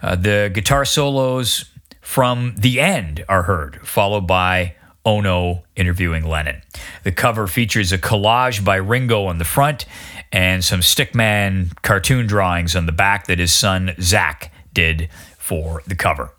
uh, 0.02 0.16
the 0.16 0.50
guitar 0.52 0.84
solos 0.84 1.66
from 2.00 2.54
the 2.58 2.80
end 2.80 3.24
are 3.28 3.42
heard, 3.42 3.86
followed 3.86 4.26
by 4.26 4.74
Ono 5.04 5.64
interviewing 5.76 6.24
Lennon. 6.24 6.62
The 7.04 7.12
cover 7.12 7.46
features 7.46 7.92
a 7.92 7.98
collage 7.98 8.64
by 8.64 8.76
Ringo 8.76 9.26
on 9.26 9.38
the 9.38 9.44
front 9.44 9.84
and 10.30 10.64
some 10.64 10.80
stickman 10.80 11.80
cartoon 11.82 12.26
drawings 12.26 12.76
on 12.76 12.86
the 12.86 12.92
back 12.92 13.26
that 13.26 13.38
his 13.38 13.52
son 13.52 13.94
Zak 14.00 14.52
did 14.72 15.08
for 15.38 15.82
the 15.86 15.94
cover. 15.94 16.32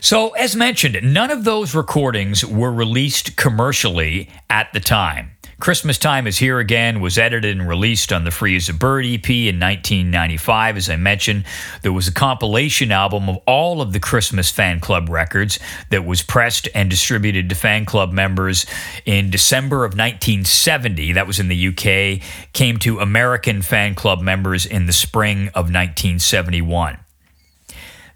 So, 0.00 0.30
as 0.30 0.54
mentioned, 0.54 0.98
none 1.02 1.30
of 1.30 1.44
those 1.44 1.74
recordings 1.74 2.44
were 2.44 2.72
released 2.72 3.36
commercially 3.36 4.28
at 4.48 4.72
the 4.72 4.80
time. 4.80 5.32
Christmas 5.60 5.98
Time 5.98 6.28
is 6.28 6.38
Here 6.38 6.60
Again 6.60 7.00
was 7.00 7.18
edited 7.18 7.58
and 7.58 7.68
released 7.68 8.12
on 8.12 8.22
the 8.22 8.30
Free 8.30 8.54
as 8.54 8.68
a 8.68 8.72
Bird 8.72 9.04
EP 9.04 9.28
in 9.28 9.58
1995. 9.58 10.76
As 10.76 10.88
I 10.88 10.94
mentioned, 10.94 11.44
there 11.82 11.92
was 11.92 12.06
a 12.06 12.12
compilation 12.12 12.92
album 12.92 13.28
of 13.28 13.38
all 13.44 13.82
of 13.82 13.92
the 13.92 13.98
Christmas 13.98 14.52
fan 14.52 14.78
club 14.78 15.08
records 15.08 15.58
that 15.90 16.04
was 16.04 16.22
pressed 16.22 16.68
and 16.76 16.88
distributed 16.88 17.48
to 17.48 17.56
fan 17.56 17.86
club 17.86 18.12
members 18.12 18.66
in 19.04 19.30
December 19.30 19.78
of 19.78 19.94
1970. 19.94 21.14
That 21.14 21.26
was 21.26 21.40
in 21.40 21.48
the 21.48 21.68
UK, 21.68 22.22
came 22.52 22.78
to 22.78 23.00
American 23.00 23.60
fan 23.60 23.96
club 23.96 24.20
members 24.20 24.64
in 24.64 24.86
the 24.86 24.92
spring 24.92 25.48
of 25.48 25.64
1971. 25.64 26.98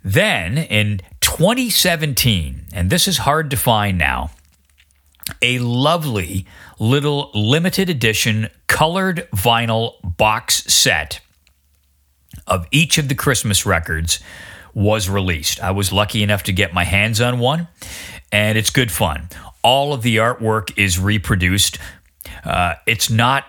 Then 0.05 0.59
in 0.59 1.01
2017, 1.21 2.67
and 2.73 2.89
this 2.89 3.09
is 3.09 3.19
hard 3.19 3.51
to 3.51 3.57
find 3.57 3.99
now, 3.99 4.31
a 5.41 5.59
lovely 5.59 6.47
little 6.83 7.31
limited 7.33 7.89
edition 7.89 8.49
colored 8.67 9.29
vinyl 9.37 9.95
box 10.03 10.65
set 10.65 11.21
of 12.49 12.67
each 12.73 12.99
of 12.99 13.09
the 13.09 13.15
Christmas 13.15 13.65
records 13.65 14.19
was 14.75 15.09
released. 15.09 15.63
I 15.63 15.71
was 15.71 15.93
lucky 15.93 16.25
enough 16.25 16.43
to 16.45 16.53
get 16.53 16.75
my 16.75 16.83
hands 16.83 17.21
on 17.21 17.39
one, 17.39 17.69
and 18.33 18.59
it's 18.59 18.71
good 18.71 18.91
fun. 18.91 19.29
All 19.63 19.95
of 19.95 20.03
the 20.03 20.17
artwork 20.17 20.77
is 20.77 20.99
reproduced. 20.99 21.79
Uh, 22.45 22.75
it's 22.85 23.09
not 23.09 23.45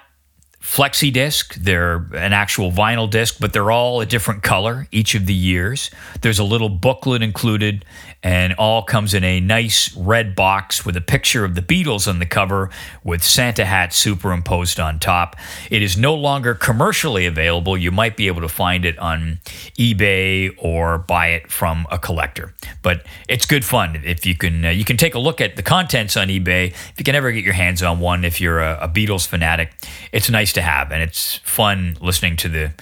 flexi 0.63 1.11
disc, 1.11 1.55
they're 1.55 2.07
an 2.13 2.31
actual 2.31 2.71
vinyl 2.71 3.09
disc, 3.09 3.35
but 3.39 3.51
they're 3.51 3.69
all 3.69 3.99
a 3.99 4.05
different 4.05 4.41
color 4.41 4.87
each 4.91 5.13
of 5.13 5.25
the 5.25 5.33
years. 5.33 5.91
There's 6.21 6.39
a 6.39 6.43
little 6.43 6.69
booklet 6.69 7.21
included, 7.21 7.83
and 8.23 8.53
all 8.53 8.81
comes 8.81 9.13
in 9.13 9.25
a 9.25 9.41
nice 9.41 9.93
red 9.97 10.33
box 10.33 10.85
with 10.85 10.95
a 10.95 11.01
picture 11.01 11.43
of 11.43 11.55
the 11.55 11.61
Beatles 11.61 12.07
on 12.07 12.19
the 12.19 12.25
cover 12.25 12.69
with 13.03 13.21
Santa 13.21 13.65
hat 13.65 13.93
superimposed 13.93 14.79
on 14.79 14.97
top. 14.97 15.35
It 15.69 15.81
is 15.81 15.97
no 15.97 16.15
longer 16.15 16.55
commercially 16.55 17.25
available. 17.25 17.77
You 17.77 17.91
might 17.91 18.15
be 18.15 18.27
able 18.27 18.41
to 18.41 18.47
find 18.47 18.85
it 18.85 18.97
on 18.97 19.39
eBay 19.77 20.55
or 20.57 20.97
buy 20.97 21.27
it 21.27 21.51
from 21.51 21.85
a 21.91 21.99
collector. 21.99 22.53
But 22.81 23.05
it's 23.27 23.45
good 23.45 23.65
fun 23.65 24.01
if 24.05 24.25
you 24.25 24.35
can. 24.35 24.63
Uh, 24.63 24.69
you 24.69 24.85
can 24.85 24.95
take 24.95 25.15
a 25.15 25.19
look 25.19 25.41
at 25.41 25.57
the 25.57 25.63
contents 25.63 26.15
on 26.15 26.29
eBay 26.29 26.69
if 26.69 26.93
you 26.97 27.03
can 27.03 27.15
ever 27.15 27.33
get 27.33 27.43
your 27.43 27.53
hands 27.53 27.83
on 27.83 27.99
one. 27.99 28.23
If 28.23 28.39
you're 28.39 28.61
a, 28.61 28.79
a 28.83 28.87
Beatles 28.87 29.27
fanatic, 29.27 29.73
it's 30.13 30.29
a 30.29 30.31
nice 30.31 30.52
to 30.53 30.61
have, 30.61 30.91
and 30.91 31.01
it's 31.01 31.37
fun 31.37 31.97
listening 32.01 32.35
to 32.37 32.49
the 32.49 32.73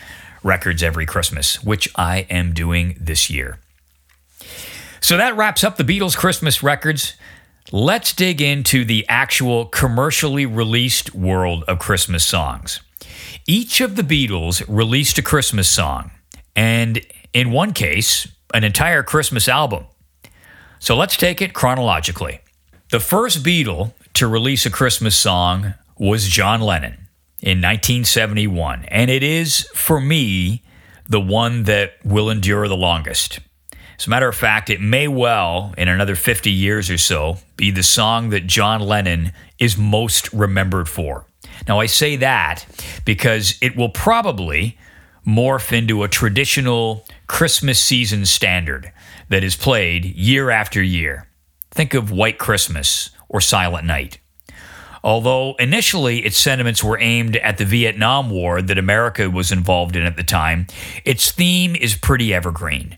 records 0.43 0.81
every 0.81 1.05
Christmas, 1.05 1.63
which 1.63 1.89
I 1.95 2.25
am 2.29 2.53
doing 2.53 2.97
this 2.99 3.29
year. 3.29 3.59
So 4.99 5.17
that 5.17 5.35
wraps 5.35 5.63
up 5.63 5.77
the 5.77 5.83
Beatles 5.83 6.15
Christmas 6.15 6.61
records. 6.61 7.15
Let's 7.71 8.13
dig 8.13 8.41
into 8.41 8.85
the 8.85 9.05
actual 9.07 9.65
commercially 9.65 10.45
released 10.45 11.13
world 11.15 11.63
of 11.67 11.79
Christmas 11.79 12.23
songs. 12.23 12.81
Each 13.47 13.81
of 13.81 13.95
the 13.95 14.03
Beatles 14.03 14.63
released 14.67 15.17
a 15.17 15.21
Christmas 15.21 15.67
song, 15.67 16.11
and 16.55 17.05
in 17.33 17.51
one 17.51 17.73
case, 17.73 18.27
an 18.53 18.63
entire 18.63 19.03
Christmas 19.03 19.47
album. 19.47 19.85
So 20.79 20.95
let's 20.95 21.17
take 21.17 21.41
it 21.41 21.53
chronologically. 21.53 22.41
The 22.89 22.99
first 22.99 23.43
Beatle 23.43 23.93
to 24.15 24.27
release 24.27 24.65
a 24.65 24.69
Christmas 24.69 25.15
song 25.15 25.75
was 25.97 26.27
John 26.27 26.61
Lennon 26.61 27.00
in 27.41 27.57
1971, 27.57 28.85
and 28.85 29.09
it 29.09 29.23
is, 29.23 29.67
for 29.73 29.99
me, 29.99 30.63
the 31.07 31.19
one 31.19 31.63
that 31.63 31.93
will 32.05 32.29
endure 32.29 32.67
the 32.67 32.77
longest. 32.77 33.39
As 33.97 34.07
a 34.07 34.09
matter 34.09 34.27
of 34.27 34.35
fact, 34.35 34.69
it 34.69 34.81
may 34.81 35.07
well, 35.07 35.73
in 35.77 35.87
another 35.87 36.15
50 36.15 36.51
years 36.51 36.89
or 36.89 36.97
so, 36.97 37.37
be 37.57 37.69
the 37.69 37.83
song 37.83 38.29
that 38.29 38.47
John 38.47 38.81
Lennon 38.81 39.33
is 39.59 39.77
most 39.77 40.31
remembered 40.33 40.89
for. 40.89 41.25
Now, 41.67 41.79
I 41.79 41.85
say 41.85 42.15
that 42.15 42.65
because 43.05 43.57
it 43.61 43.75
will 43.75 43.89
probably 43.89 44.77
morph 45.25 45.71
into 45.71 46.03
a 46.03 46.07
traditional 46.07 47.05
Christmas 47.27 47.79
season 47.79 48.25
standard 48.25 48.91
that 49.29 49.43
is 49.43 49.55
played 49.55 50.05
year 50.05 50.49
after 50.49 50.81
year. 50.81 51.27
Think 51.69 51.93
of 51.93 52.11
White 52.11 52.37
Christmas 52.37 53.11
or 53.29 53.39
Silent 53.39 53.85
Night. 53.85 54.19
Although 55.03 55.55
initially 55.57 56.19
its 56.19 56.37
sentiments 56.37 56.83
were 56.83 56.99
aimed 56.99 57.37
at 57.37 57.57
the 57.57 57.65
Vietnam 57.65 58.29
War 58.29 58.61
that 58.61 58.77
America 58.77 59.29
was 59.29 59.51
involved 59.51 59.95
in 59.95 60.03
at 60.03 60.15
the 60.15 60.23
time, 60.23 60.67
its 61.05 61.31
theme 61.31 61.75
is 61.75 61.95
pretty 61.95 62.33
evergreen 62.33 62.97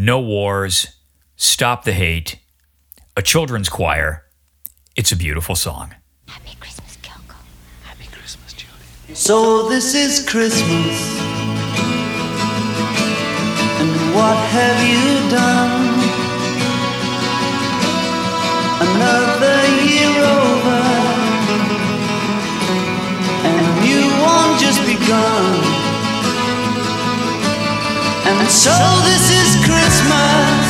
no 0.00 0.20
wars, 0.20 0.94
stop 1.34 1.82
the 1.82 1.92
hate, 1.92 2.38
a 3.16 3.22
children's 3.22 3.68
choir. 3.68 4.24
It's 4.94 5.10
a 5.10 5.16
beautiful 5.16 5.56
song. 5.56 5.94
Happy 6.28 6.56
Christmas, 6.60 6.96
Kyoko. 7.02 7.34
Happy 7.82 8.06
Christmas, 8.12 8.52
Julie. 8.52 9.14
So 9.14 9.68
this 9.68 9.96
is 9.96 10.24
Christmas. 10.28 11.18
And 13.80 14.14
what 14.14 14.36
have 14.36 14.78
you 14.88 15.30
done? 15.30 15.98
Another 18.80 19.84
year 19.84 20.24
over. 20.24 20.97
Begun. 24.76 25.60
And 28.28 28.50
so 28.50 28.76
this 29.08 29.30
is 29.30 29.64
Christmas. 29.64 30.67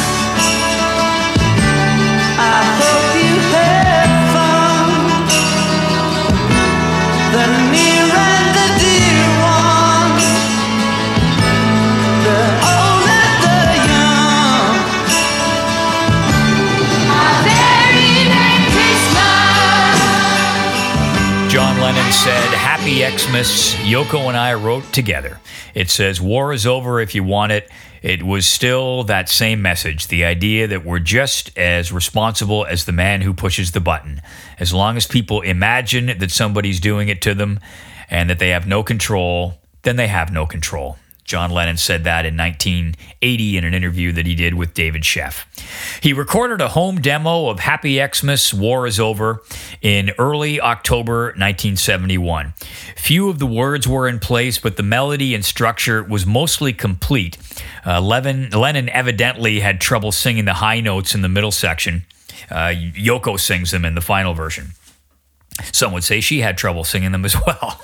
Happy 22.88 23.18
Xmas. 23.18 23.74
Yoko 23.84 24.28
and 24.28 24.36
I 24.36 24.54
wrote 24.54 24.94
together. 24.94 25.40
It 25.74 25.90
says, 25.90 26.22
War 26.22 26.54
is 26.54 26.66
over 26.66 27.00
if 27.00 27.14
you 27.14 27.22
want 27.22 27.52
it. 27.52 27.70
It 28.00 28.22
was 28.22 28.46
still 28.46 29.04
that 29.04 29.28
same 29.28 29.60
message 29.60 30.06
the 30.06 30.24
idea 30.24 30.66
that 30.68 30.86
we're 30.86 30.98
just 30.98 31.56
as 31.58 31.92
responsible 31.92 32.64
as 32.64 32.86
the 32.86 32.92
man 32.92 33.20
who 33.20 33.34
pushes 33.34 33.72
the 33.72 33.80
button. 33.80 34.22
As 34.58 34.72
long 34.72 34.96
as 34.96 35.06
people 35.06 35.42
imagine 35.42 36.18
that 36.18 36.30
somebody's 36.30 36.80
doing 36.80 37.10
it 37.10 37.20
to 37.22 37.34
them 37.34 37.60
and 38.08 38.30
that 38.30 38.38
they 38.38 38.48
have 38.48 38.66
no 38.66 38.82
control, 38.82 39.60
then 39.82 39.96
they 39.96 40.08
have 40.08 40.32
no 40.32 40.46
control. 40.46 40.96
John 41.28 41.50
Lennon 41.50 41.76
said 41.76 42.04
that 42.04 42.24
in 42.24 42.38
1980 42.38 43.58
in 43.58 43.64
an 43.64 43.74
interview 43.74 44.12
that 44.12 44.24
he 44.24 44.34
did 44.34 44.54
with 44.54 44.72
David 44.72 45.02
Sheff. 45.02 45.44
He 46.02 46.14
recorded 46.14 46.62
a 46.62 46.68
home 46.68 47.02
demo 47.02 47.50
of 47.50 47.60
Happy 47.60 48.00
Xmas, 48.02 48.54
War 48.54 48.86
is 48.86 48.98
Over 48.98 49.42
in 49.82 50.10
early 50.18 50.58
October 50.58 51.26
1971. 51.26 52.54
Few 52.96 53.28
of 53.28 53.38
the 53.38 53.46
words 53.46 53.86
were 53.86 54.08
in 54.08 54.18
place, 54.18 54.58
but 54.58 54.78
the 54.78 54.82
melody 54.82 55.34
and 55.34 55.44
structure 55.44 56.02
was 56.02 56.24
mostly 56.24 56.72
complete. 56.72 57.36
Uh, 57.84 58.00
Levin, 58.00 58.48
Lennon 58.48 58.88
evidently 58.88 59.60
had 59.60 59.82
trouble 59.82 60.12
singing 60.12 60.46
the 60.46 60.54
high 60.54 60.80
notes 60.80 61.14
in 61.14 61.20
the 61.20 61.28
middle 61.28 61.52
section. 61.52 62.06
Uh, 62.50 62.72
Yoko 62.72 63.38
sings 63.38 63.70
them 63.70 63.84
in 63.84 63.94
the 63.94 64.00
final 64.00 64.32
version. 64.32 64.68
Some 65.72 65.92
would 65.92 66.04
say 66.04 66.20
she 66.20 66.40
had 66.40 66.56
trouble 66.56 66.84
singing 66.84 67.12
them 67.12 67.26
as 67.26 67.36
well. 67.46 67.82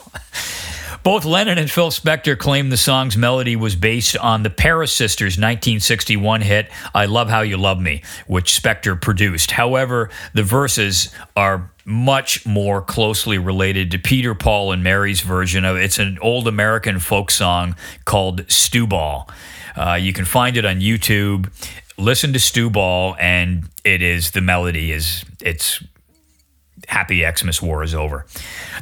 Both 1.04 1.26
Lennon 1.26 1.58
and 1.58 1.70
Phil 1.70 1.90
Spector 1.90 2.36
claimed 2.36 2.72
the 2.72 2.78
song's 2.78 3.14
melody 3.14 3.56
was 3.56 3.76
based 3.76 4.16
on 4.16 4.42
the 4.42 4.48
Paris 4.48 4.90
Sisters' 4.90 5.36
1961 5.36 6.40
hit, 6.40 6.70
I 6.94 7.04
Love 7.04 7.28
How 7.28 7.42
You 7.42 7.58
Love 7.58 7.78
Me, 7.78 8.02
which 8.26 8.58
Spector 8.58 8.98
produced. 8.98 9.50
However, 9.50 10.08
the 10.32 10.42
verses 10.42 11.10
are 11.36 11.70
much 11.84 12.46
more 12.46 12.80
closely 12.80 13.36
related 13.36 13.90
to 13.90 13.98
Peter, 13.98 14.34
Paul, 14.34 14.72
and 14.72 14.82
Mary's 14.82 15.20
version 15.20 15.66
of 15.66 15.76
it's 15.76 15.98
an 15.98 16.18
old 16.22 16.48
American 16.48 16.98
folk 16.98 17.30
song 17.30 17.76
called 18.06 18.50
Stew 18.50 18.86
Ball. 18.86 19.28
Uh, 19.76 19.98
you 20.00 20.14
can 20.14 20.24
find 20.24 20.56
it 20.56 20.64
on 20.64 20.76
YouTube. 20.80 21.52
Listen 21.98 22.32
to 22.32 22.40
Stew 22.40 22.70
Ball, 22.70 23.14
and 23.20 23.68
it 23.84 24.00
is 24.00 24.30
the 24.30 24.40
melody 24.40 24.90
is 24.90 25.22
it's 25.42 25.84
Happy 26.88 27.24
Xmas 27.24 27.60
War 27.60 27.82
is 27.82 27.94
over. 27.94 28.26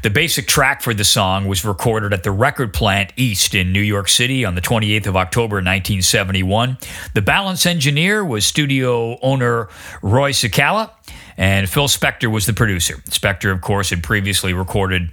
The 0.03 0.11
basic 0.11 0.47
track 0.47 0.83
for 0.83 0.95
the 0.95 1.05
song 1.05 1.47
was 1.47 1.65
recorded 1.65 2.13
at 2.13 2.23
the 2.23 2.31
record 2.31 2.73
plant 2.73 3.13
East 3.17 3.55
in 3.55 3.73
New 3.73 3.81
York 3.81 4.09
City 4.09 4.45
on 4.45 4.55
the 4.55 4.61
28th 4.61 5.07
of 5.07 5.17
October 5.17 5.57
1971. 5.57 6.79
The 7.15 7.23
balance 7.23 7.67
engineer 7.67 8.25
was 8.25 8.45
studio 8.45 9.19
owner 9.21 9.69
Roy 10.03 10.33
Cicala 10.33 10.91
and 11.37 11.69
Phil 11.69 11.89
Spector 11.89 12.31
was 12.31 12.47
the 12.47 12.53
producer. 12.53 12.97
Spector, 13.09 13.53
of 13.53 13.61
course, 13.61 13.91
had 13.91 14.03
previously 14.03 14.53
recorded 14.53 15.11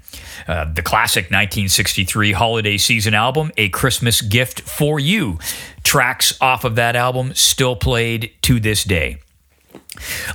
uh, 0.47 0.65
the 0.65 0.81
classic 0.81 1.25
1963 1.25 2.33
holiday 2.33 2.77
season 2.77 3.13
album, 3.13 3.51
A 3.57 3.69
Christmas 3.69 4.21
Gift 4.21 4.61
for 4.61 4.99
You. 4.99 5.39
Tracks 5.83 6.37
off 6.41 6.63
of 6.63 6.75
that 6.75 6.95
album 6.95 7.33
still 7.33 7.75
played 7.75 8.31
to 8.43 8.59
this 8.59 8.83
day. 8.83 9.19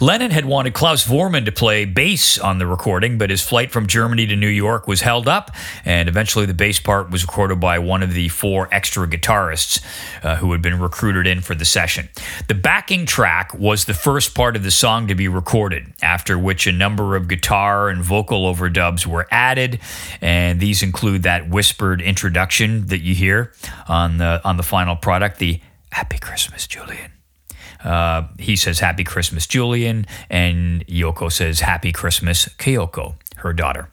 Lennon 0.00 0.32
had 0.32 0.44
wanted 0.44 0.74
Klaus 0.74 1.06
Voormann 1.06 1.44
to 1.44 1.52
play 1.52 1.84
bass 1.84 2.38
on 2.38 2.58
the 2.58 2.66
recording, 2.66 3.18
but 3.18 3.30
his 3.30 3.40
flight 3.40 3.70
from 3.70 3.86
Germany 3.86 4.26
to 4.26 4.36
New 4.36 4.48
York 4.48 4.88
was 4.88 5.02
held 5.02 5.28
up, 5.28 5.50
and 5.84 6.08
eventually 6.08 6.44
the 6.44 6.54
bass 6.54 6.80
part 6.80 7.10
was 7.10 7.22
recorded 7.22 7.60
by 7.60 7.78
one 7.78 8.02
of 8.02 8.12
the 8.12 8.28
four 8.28 8.68
extra 8.72 9.06
guitarists 9.06 9.80
uh, 10.24 10.36
who 10.36 10.52
had 10.52 10.60
been 10.60 10.80
recruited 10.80 11.26
in 11.26 11.40
for 11.40 11.54
the 11.54 11.64
session. 11.64 12.08
The 12.48 12.54
backing 12.54 13.06
track 13.06 13.54
was 13.54 13.84
the 13.84 13.94
first 13.94 14.34
part 14.34 14.56
of 14.56 14.64
the 14.64 14.70
song 14.72 15.06
to 15.06 15.14
be 15.14 15.28
recorded, 15.28 15.92
after 16.02 16.36
which 16.36 16.66
a 16.66 16.72
number 16.72 17.14
of 17.14 17.28
guitar 17.28 17.88
and 17.88 18.02
vocal 18.02 18.52
overdubs 18.52 19.06
were 19.06 19.28
added, 19.30 19.78
and 20.20 20.58
these 20.58 20.82
include 20.82 21.22
that 21.22 21.48
whispered 21.48 22.02
introduction 22.02 22.88
that 22.88 23.00
you 23.00 23.14
hear 23.14 23.52
on 23.88 24.18
the 24.18 24.40
on 24.44 24.56
the 24.56 24.62
final 24.62 24.96
product, 24.96 25.38
the 25.38 25.60
Happy 25.92 26.18
Christmas, 26.18 26.66
Julian. 26.66 27.13
Uh, 27.84 28.26
he 28.38 28.56
says 28.56 28.80
Happy 28.80 29.04
Christmas, 29.04 29.46
Julian, 29.46 30.06
and 30.30 30.86
Yoko 30.86 31.30
says 31.30 31.60
Happy 31.60 31.92
Christmas, 31.92 32.46
Kyoko, 32.58 33.14
her 33.36 33.52
daughter. 33.52 33.90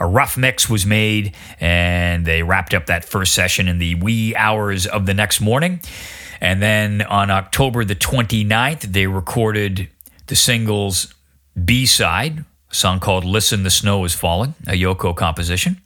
A 0.00 0.06
rough 0.06 0.36
mix 0.36 0.68
was 0.68 0.86
made, 0.86 1.34
and 1.60 2.24
they 2.24 2.42
wrapped 2.42 2.74
up 2.74 2.86
that 2.86 3.04
first 3.04 3.34
session 3.34 3.68
in 3.68 3.78
the 3.78 3.94
wee 3.96 4.34
hours 4.34 4.86
of 4.86 5.06
the 5.06 5.14
next 5.14 5.40
morning. 5.40 5.80
And 6.40 6.62
then 6.62 7.02
on 7.02 7.30
October 7.30 7.84
the 7.84 7.94
29th, 7.94 8.80
they 8.80 9.06
recorded 9.06 9.88
the 10.26 10.36
single's 10.36 11.14
B 11.62 11.86
side, 11.86 12.44
a 12.70 12.74
song 12.74 12.98
called 12.98 13.24
Listen, 13.24 13.62
the 13.62 13.70
Snow 13.70 14.04
is 14.04 14.14
Falling, 14.14 14.54
a 14.66 14.72
Yoko 14.72 15.14
composition 15.14 15.80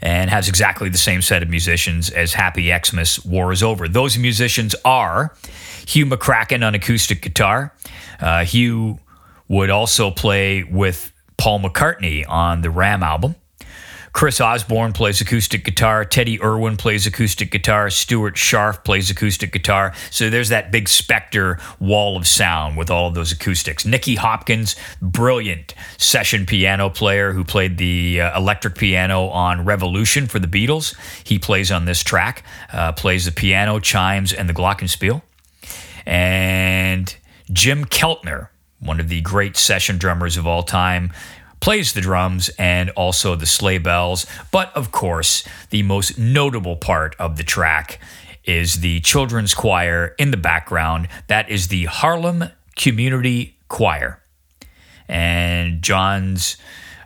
and 0.00 0.30
has 0.30 0.48
exactly 0.48 0.88
the 0.88 0.98
same 0.98 1.22
set 1.22 1.42
of 1.42 1.48
musicians 1.48 2.10
as 2.10 2.34
Happy 2.34 2.72
Xmas 2.72 3.24
War 3.24 3.52
is 3.52 3.62
Over. 3.62 3.88
Those 3.88 4.16
musicians 4.18 4.74
are 4.84 5.34
Hugh 5.86 6.06
McCracken 6.06 6.66
on 6.66 6.74
acoustic 6.74 7.22
guitar. 7.22 7.74
Uh, 8.20 8.44
Hugh 8.44 8.98
would 9.48 9.70
also 9.70 10.10
play 10.10 10.62
with 10.62 11.12
Paul 11.36 11.60
McCartney 11.60 12.24
on 12.28 12.62
the 12.62 12.70
Ram 12.70 13.02
album. 13.02 13.34
Chris 14.12 14.40
Osborne 14.40 14.92
plays 14.92 15.20
acoustic 15.20 15.64
guitar. 15.64 16.04
Teddy 16.04 16.42
Irwin 16.42 16.76
plays 16.76 17.06
acoustic 17.06 17.50
guitar. 17.50 17.90
Stuart 17.90 18.34
Scharf 18.34 18.84
plays 18.84 19.10
acoustic 19.10 19.52
guitar. 19.52 19.94
So 20.10 20.30
there's 20.30 20.48
that 20.48 20.70
big 20.70 20.86
Spector 20.86 21.60
wall 21.80 22.16
of 22.16 22.26
sound 22.26 22.76
with 22.76 22.90
all 22.90 23.08
of 23.08 23.14
those 23.14 23.32
acoustics. 23.32 23.86
Nicky 23.86 24.16
Hopkins, 24.16 24.76
brilliant 25.00 25.74
session 25.96 26.44
piano 26.46 26.90
player 26.90 27.32
who 27.32 27.44
played 27.44 27.78
the 27.78 28.20
uh, 28.20 28.36
electric 28.38 28.76
piano 28.76 29.26
on 29.28 29.64
Revolution 29.64 30.26
for 30.26 30.38
the 30.38 30.48
Beatles. 30.48 30.94
He 31.24 31.38
plays 31.38 31.70
on 31.70 31.84
this 31.84 32.02
track, 32.02 32.42
uh, 32.72 32.92
plays 32.92 33.24
the 33.24 33.32
piano, 33.32 33.78
chimes, 33.78 34.32
and 34.32 34.48
the 34.48 34.54
glockenspiel. 34.54 35.22
And 36.04 37.14
Jim 37.52 37.84
Keltner, 37.84 38.48
one 38.80 38.98
of 38.98 39.08
the 39.08 39.20
great 39.20 39.56
session 39.56 39.98
drummers 39.98 40.36
of 40.36 40.46
all 40.46 40.62
time, 40.62 41.12
plays 41.60 41.92
the 41.92 42.00
drums 42.00 42.48
and 42.58 42.90
also 42.90 43.34
the 43.34 43.46
sleigh 43.46 43.78
bells. 43.78 44.26
But 44.50 44.74
of 44.74 44.92
course, 44.92 45.44
the 45.70 45.82
most 45.82 46.18
notable 46.18 46.76
part 46.76 47.14
of 47.18 47.36
the 47.36 47.44
track 47.44 48.00
is 48.44 48.80
the 48.80 49.00
children's 49.00 49.54
choir 49.54 50.14
in 50.18 50.30
the 50.30 50.36
background. 50.36 51.08
That 51.28 51.48
is 51.50 51.68
the 51.68 51.84
Harlem 51.84 52.44
Community 52.76 53.56
Choir. 53.68 54.22
And 55.08 55.82
John's 55.82 56.56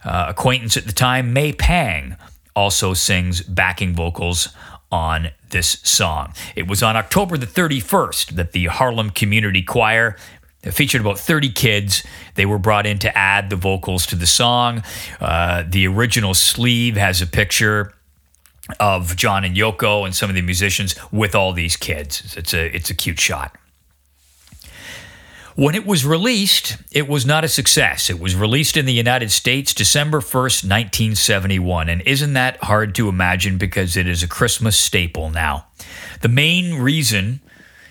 uh, 0.04 0.26
acquaintance 0.28 0.76
at 0.76 0.86
the 0.86 0.92
time, 0.92 1.32
May 1.32 1.52
Pang, 1.52 2.16
also 2.54 2.94
sings 2.94 3.42
backing 3.42 3.94
vocals 3.94 4.50
on 4.92 5.30
this 5.50 5.78
song. 5.82 6.32
It 6.54 6.68
was 6.68 6.82
on 6.82 6.96
October 6.96 7.36
the 7.36 7.46
31st 7.46 8.36
that 8.36 8.52
the 8.52 8.66
Harlem 8.66 9.10
Community 9.10 9.62
Choir 9.62 10.16
it 10.64 10.72
featured 10.72 11.00
about 11.00 11.18
30 11.18 11.50
kids. 11.50 12.02
They 12.34 12.46
were 12.46 12.58
brought 12.58 12.86
in 12.86 12.98
to 13.00 13.16
add 13.16 13.50
the 13.50 13.56
vocals 13.56 14.06
to 14.06 14.16
the 14.16 14.26
song. 14.26 14.82
Uh, 15.20 15.64
the 15.68 15.86
original 15.86 16.34
sleeve 16.34 16.96
has 16.96 17.20
a 17.22 17.26
picture 17.26 17.92
of 18.80 19.14
John 19.16 19.44
and 19.44 19.56
Yoko 19.56 20.04
and 20.04 20.14
some 20.14 20.30
of 20.30 20.36
the 20.36 20.42
musicians 20.42 20.94
with 21.12 21.34
all 21.34 21.52
these 21.52 21.76
kids. 21.76 22.34
It's 22.36 22.54
a 22.54 22.74
it's 22.74 22.90
a 22.90 22.94
cute 22.94 23.20
shot. 23.20 23.56
When 25.56 25.76
it 25.76 25.86
was 25.86 26.04
released, 26.04 26.78
it 26.90 27.06
was 27.06 27.24
not 27.24 27.44
a 27.44 27.48
success. 27.48 28.10
It 28.10 28.18
was 28.18 28.34
released 28.34 28.76
in 28.76 28.86
the 28.86 28.92
United 28.92 29.30
States 29.30 29.72
December 29.72 30.18
1st, 30.18 30.64
1971. 30.64 31.88
And 31.88 32.02
isn't 32.02 32.32
that 32.32 32.56
hard 32.64 32.92
to 32.96 33.08
imagine 33.08 33.56
because 33.56 33.96
it 33.96 34.08
is 34.08 34.24
a 34.24 34.26
Christmas 34.26 34.76
staple 34.76 35.30
now? 35.30 35.66
The 36.22 36.28
main 36.28 36.74
reason 36.74 37.40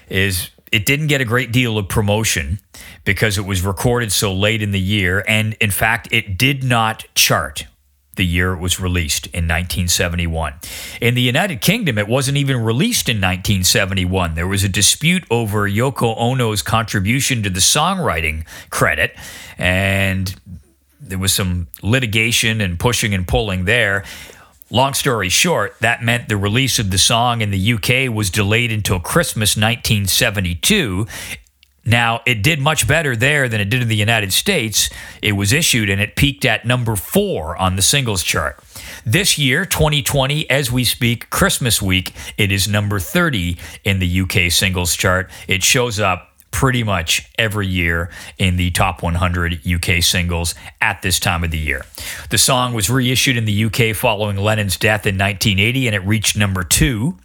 is 0.09 0.49
it 0.73 0.87
didn't 0.87 1.07
get 1.07 1.21
a 1.21 1.25
great 1.25 1.51
deal 1.51 1.77
of 1.77 1.87
promotion 1.87 2.59
because 3.05 3.37
it 3.37 3.45
was 3.45 3.61
recorded 3.61 4.11
so 4.11 4.33
late 4.33 4.63
in 4.63 4.71
the 4.71 4.79
year. 4.79 5.23
And 5.27 5.53
in 5.61 5.69
fact, 5.69 6.07
it 6.11 6.35
did 6.35 6.63
not 6.63 7.05
chart 7.13 7.67
the 8.15 8.25
year 8.25 8.53
it 8.53 8.59
was 8.59 8.79
released 8.79 9.27
in 9.27 9.45
1971. 9.45 10.53
In 10.99 11.13
the 11.13 11.21
United 11.21 11.61
Kingdom, 11.61 11.97
it 11.97 12.07
wasn't 12.07 12.37
even 12.37 12.57
released 12.57 13.07
in 13.07 13.17
1971. 13.17 14.35
There 14.35 14.47
was 14.47 14.63
a 14.63 14.69
dispute 14.69 15.23
over 15.31 15.69
Yoko 15.69 16.15
Ono's 16.17 16.61
contribution 16.61 17.43
to 17.43 17.49
the 17.49 17.59
songwriting 17.59 18.45
credit, 18.69 19.15
and 19.57 20.35
there 20.99 21.17
was 21.17 21.33
some 21.33 21.67
litigation 21.81 22.61
and 22.61 22.79
pushing 22.79 23.13
and 23.13 23.27
pulling 23.27 23.65
there. 23.65 24.03
Long 24.73 24.95
story 24.95 25.29
short, 25.29 25.75
that 25.81 26.01
meant 26.01 26.29
the 26.29 26.35
release 26.35 26.79
of 26.79 26.89
the 26.89 26.97
song 26.97 27.41
in 27.41 27.51
the 27.51 27.73
UK 27.73 28.11
was 28.11 28.31
delayed 28.31 28.71
until 28.71 28.99
Christmas 28.99 29.55
1972. 29.55 31.05
Now, 31.85 32.21
it 32.25 32.41
did 32.41 32.59
much 32.59 32.87
better 32.87 33.15
there 33.15 33.47
than 33.47 33.61
it 33.61 33.69
did 33.69 33.83
in 33.83 33.87
the 33.87 33.95
United 33.95 34.33
States. 34.33 34.89
It 35.21 35.33
was 35.33 35.53
issued 35.53 35.91
and 35.91 36.01
it 36.01 36.15
peaked 36.15 36.43
at 36.43 36.65
number 36.65 36.95
four 36.95 37.55
on 37.57 37.75
the 37.75 37.83
singles 37.83 38.23
chart. 38.23 38.63
This 39.05 39.37
year, 39.37 39.63
2020, 39.63 40.49
as 40.49 40.71
we 40.71 40.83
speak, 40.83 41.29
Christmas 41.29 41.79
week, 41.79 42.11
it 42.39 42.51
is 42.51 42.67
number 42.67 42.97
30 42.97 43.59
in 43.83 43.99
the 43.99 44.21
UK 44.21 44.51
singles 44.51 44.95
chart. 44.95 45.29
It 45.47 45.61
shows 45.61 45.99
up 45.99 46.32
pretty 46.53 46.83
much 46.83 47.29
every 47.37 47.67
year 47.67 48.09
in 48.37 48.55
the 48.55 48.69
top 48.71 49.01
100 49.01 49.67
UK 49.67 50.03
singles 50.03 50.53
at 50.79 51.01
this 51.01 51.19
time 51.19 51.43
of 51.43 51.51
the 51.51 51.57
year. 51.57 51.83
The 52.29 52.37
song 52.37 52.73
was 52.73 52.89
reissued 52.89 53.35
in 53.35 53.45
the 53.45 53.65
UK 53.65 53.95
following 53.95 54.37
Lennon's 54.37 54.77
death 54.77 55.05
in 55.07 55.17
1980 55.17 55.87
and 55.87 55.95
it 55.95 56.03
reached 56.05 56.37
number 56.37 56.63
two. 56.63 57.17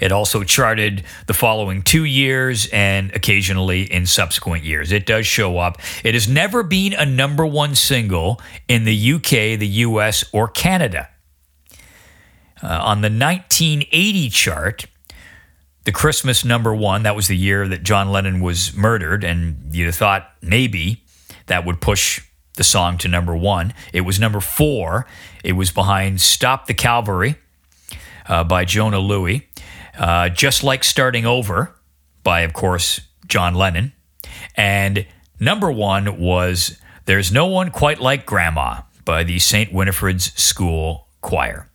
It 0.00 0.12
also 0.12 0.44
charted 0.44 1.04
the 1.26 1.34
following 1.34 1.82
two 1.82 2.04
years 2.04 2.68
and 2.72 3.10
occasionally 3.12 3.92
in 3.92 4.06
subsequent 4.06 4.62
years. 4.62 4.92
It 4.92 5.04
does 5.04 5.26
show 5.26 5.58
up. 5.58 5.80
It 6.04 6.14
has 6.14 6.28
never 6.28 6.62
been 6.62 6.94
a 6.94 7.04
number 7.04 7.44
one 7.44 7.74
single 7.74 8.40
in 8.68 8.84
the 8.84 9.12
UK, 9.14 9.58
the 9.58 9.66
US, 9.66 10.24
or 10.32 10.46
Canada. 10.46 11.08
Uh, 12.62 12.68
on 12.68 13.00
the 13.00 13.10
1980 13.10 14.30
chart, 14.30 14.86
the 15.86 15.92
Christmas 15.92 16.44
number 16.44 16.74
one, 16.74 17.04
that 17.04 17.14
was 17.14 17.28
the 17.28 17.36
year 17.36 17.68
that 17.68 17.84
John 17.84 18.10
Lennon 18.10 18.40
was 18.40 18.74
murdered, 18.74 19.22
and 19.22 19.72
you'd 19.72 19.86
have 19.86 19.94
thought 19.94 20.28
maybe 20.42 21.04
that 21.46 21.64
would 21.64 21.80
push 21.80 22.20
the 22.56 22.64
song 22.64 22.98
to 22.98 23.08
number 23.08 23.36
one. 23.36 23.72
It 23.92 24.00
was 24.00 24.18
number 24.18 24.40
four. 24.40 25.06
It 25.44 25.52
was 25.52 25.70
behind 25.70 26.20
Stop 26.20 26.66
the 26.66 26.74
Cavalry 26.74 27.36
uh, 28.28 28.42
by 28.42 28.64
Jonah 28.64 28.98
Lewie. 28.98 29.44
Uh, 29.96 30.28
Just 30.28 30.64
Like 30.64 30.82
Starting 30.82 31.24
Over 31.24 31.76
by, 32.24 32.40
of 32.40 32.52
course, 32.52 33.00
John 33.28 33.54
Lennon. 33.54 33.92
And 34.56 35.06
number 35.38 35.70
one 35.70 36.18
was 36.18 36.80
There's 37.04 37.30
No 37.30 37.46
One 37.46 37.70
Quite 37.70 38.00
Like 38.00 38.26
Grandma 38.26 38.82
by 39.04 39.22
the 39.22 39.38
St. 39.38 39.72
Winifred's 39.72 40.32
School 40.34 41.06
Choir. 41.20 41.70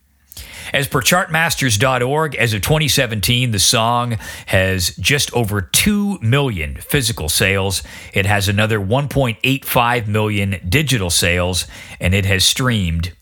As 0.72 0.88
per 0.88 1.00
chartmasters.org, 1.00 2.34
as 2.36 2.54
of 2.54 2.62
2017, 2.62 3.50
the 3.50 3.58
song 3.58 4.18
has 4.46 4.94
just 4.96 5.32
over 5.34 5.60
2 5.60 6.18
million 6.20 6.76
physical 6.76 7.28
sales. 7.28 7.82
It 8.12 8.26
has 8.26 8.48
another 8.48 8.78
1.85 8.78 10.06
million 10.06 10.60
digital 10.68 11.10
sales, 11.10 11.66
and 12.00 12.14
it 12.14 12.24
has 12.24 12.44
streamed 12.44 13.12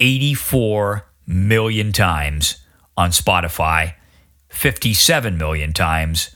84 0.00 1.06
million 1.26 1.92
times 1.92 2.58
on 2.96 3.10
Spotify 3.10 3.94
57 4.48 5.36
million 5.36 5.72
times 5.72 6.30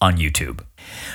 on 0.00 0.18
YouTube. 0.18 0.60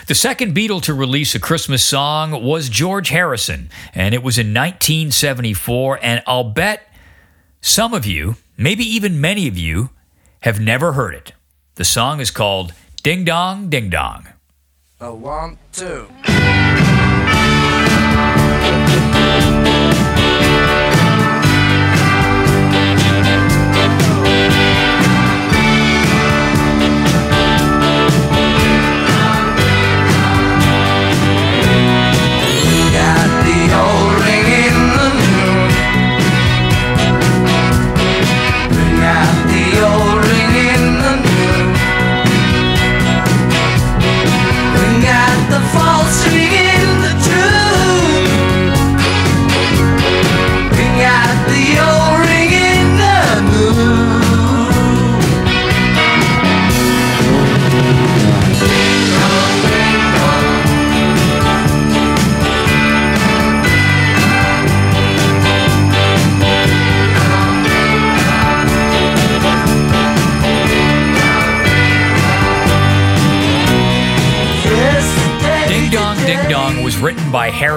The 0.08 0.16
second 0.16 0.56
Beatle 0.56 0.82
to 0.84 0.94
release 0.96 1.36
a 1.36 1.40
Christmas 1.40 1.84
song 1.84 2.44
was 2.44 2.70
George 2.70 3.10
Harrison, 3.10 3.70
and 3.94 4.16
it 4.16 4.24
was 4.24 4.40
in 4.40 4.48
1974. 4.48 6.00
And 6.02 6.24
I'll 6.26 6.44
bet 6.44 6.88
some 7.62 7.94
of 7.94 8.06
you, 8.06 8.36
maybe 8.60 8.84
even 8.84 9.22
many 9.22 9.48
of 9.48 9.58
you, 9.58 9.90
have 10.42 10.60
never 10.60 10.92
heard 10.92 11.16
it. 11.16 11.32
The 11.76 11.86
song 11.86 12.20
is 12.20 12.30
called 12.30 12.74
Ding 13.02 13.24
Dong, 13.24 13.70
Ding 13.70 13.90
Dong. 13.90 14.28
A 15.00 15.14
one, 15.14 15.58
two. 15.72 16.08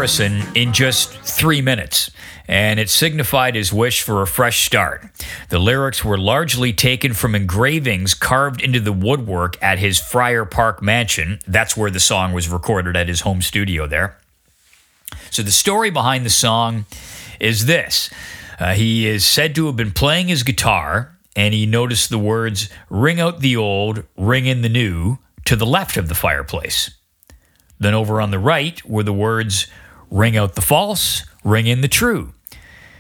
In 0.03 0.73
just 0.73 1.11
three 1.11 1.63
minutes, 1.63 2.11
and 2.49 2.81
it 2.81 2.91
signified 2.91 3.55
his 3.55 3.73
wish 3.73 4.03
for 4.03 4.21
a 4.21 4.27
fresh 4.27 4.67
start. 4.67 5.07
The 5.49 5.61
lyrics 5.61 6.05
were 6.05 6.19
largely 6.19 6.73
taken 6.73 7.15
from 7.15 7.37
engravings 7.37 8.15
carved 8.15 8.61
into 8.61 8.81
the 8.81 8.93
woodwork 8.93 9.63
at 9.63 9.79
his 9.79 10.01
Friar 10.01 10.45
Park 10.45 10.83
mansion. 10.83 11.39
That's 11.47 11.77
where 11.77 11.91
the 11.91 12.01
song 12.01 12.33
was 12.33 12.49
recorded 12.49 12.97
at 12.97 13.07
his 13.07 13.21
home 13.21 13.43
studio 13.43 13.87
there. 13.87 14.19
So 15.31 15.43
the 15.43 15.53
story 15.53 15.91
behind 15.91 16.27
the 16.27 16.31
song 16.31 16.87
is 17.39 17.67
this 17.67 18.11
uh, 18.59 18.75
he 18.75 19.07
is 19.07 19.25
said 19.25 19.55
to 19.55 19.67
have 19.67 19.77
been 19.77 19.93
playing 19.93 20.27
his 20.27 20.43
guitar, 20.43 21.17
and 21.37 21.55
he 21.55 21.65
noticed 21.65 22.11
the 22.11 22.19
words, 22.19 22.69
Ring 22.91 23.21
out 23.21 23.39
the 23.39 23.57
old, 23.57 24.03
ring 24.17 24.47
in 24.47 24.63
the 24.63 24.69
new, 24.69 25.19
to 25.45 25.55
the 25.55 25.65
left 25.65 25.97
of 25.97 26.09
the 26.09 26.15
fireplace. 26.17 26.91
Then 27.81 27.95
over 27.95 28.21
on 28.21 28.31
the 28.31 28.39
right 28.39 28.85
were 28.89 29.03
the 29.03 29.13
words, 29.13 29.67
Ring 30.13 30.37
out 30.37 30.57
the 30.57 30.61
false, 30.61 31.25
ring 31.43 31.67
in 31.67 31.81
the 31.81 31.89
true. 31.89 32.35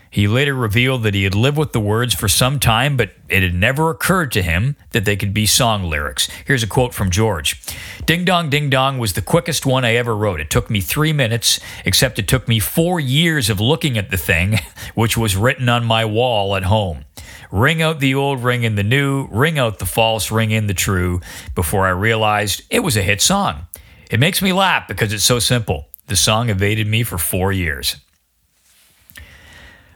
He 0.08 0.26
later 0.26 0.54
revealed 0.54 1.02
that 1.02 1.12
he 1.12 1.24
had 1.24 1.34
lived 1.34 1.58
with 1.58 1.72
the 1.72 1.78
words 1.78 2.14
for 2.14 2.26
some 2.26 2.58
time, 2.58 2.96
but 2.96 3.10
it 3.28 3.42
had 3.42 3.52
never 3.52 3.90
occurred 3.90 4.32
to 4.32 4.42
him 4.42 4.76
that 4.92 5.04
they 5.04 5.14
could 5.14 5.34
be 5.34 5.44
song 5.44 5.84
lyrics. 5.84 6.26
Here's 6.46 6.62
a 6.62 6.66
quote 6.66 6.94
from 6.94 7.10
George 7.10 7.62
Ding 8.06 8.24
Dong 8.24 8.48
Ding 8.48 8.70
Dong 8.70 8.96
was 8.96 9.12
the 9.12 9.20
quickest 9.20 9.66
one 9.66 9.84
I 9.84 9.94
ever 9.96 10.16
wrote. 10.16 10.40
It 10.40 10.48
took 10.48 10.70
me 10.70 10.80
three 10.80 11.12
minutes, 11.12 11.60
except 11.84 12.18
it 12.18 12.26
took 12.26 12.48
me 12.48 12.58
four 12.58 12.98
years 12.98 13.50
of 13.50 13.60
looking 13.60 13.98
at 13.98 14.10
the 14.10 14.16
thing, 14.16 14.60
which 14.94 15.18
was 15.18 15.36
written 15.36 15.68
on 15.68 15.84
my 15.84 16.06
wall 16.06 16.56
at 16.56 16.62
home. 16.62 17.04
Ring 17.50 17.82
out 17.82 18.00
the 18.00 18.14
old, 18.14 18.42
ring 18.42 18.62
in 18.62 18.76
the 18.76 18.82
new, 18.82 19.26
ring 19.26 19.58
out 19.58 19.80
the 19.80 19.84
false, 19.84 20.30
ring 20.30 20.50
in 20.50 20.66
the 20.66 20.72
true, 20.72 21.20
before 21.54 21.86
I 21.86 21.90
realized 21.90 22.62
it 22.70 22.80
was 22.80 22.96
a 22.96 23.02
hit 23.02 23.20
song. 23.20 23.66
It 24.10 24.18
makes 24.18 24.40
me 24.40 24.54
laugh 24.54 24.88
because 24.88 25.12
it's 25.12 25.24
so 25.24 25.38
simple. 25.40 25.90
The 26.12 26.16
song 26.16 26.50
evaded 26.50 26.86
me 26.86 27.04
for 27.04 27.16
four 27.16 27.52
years. 27.52 27.96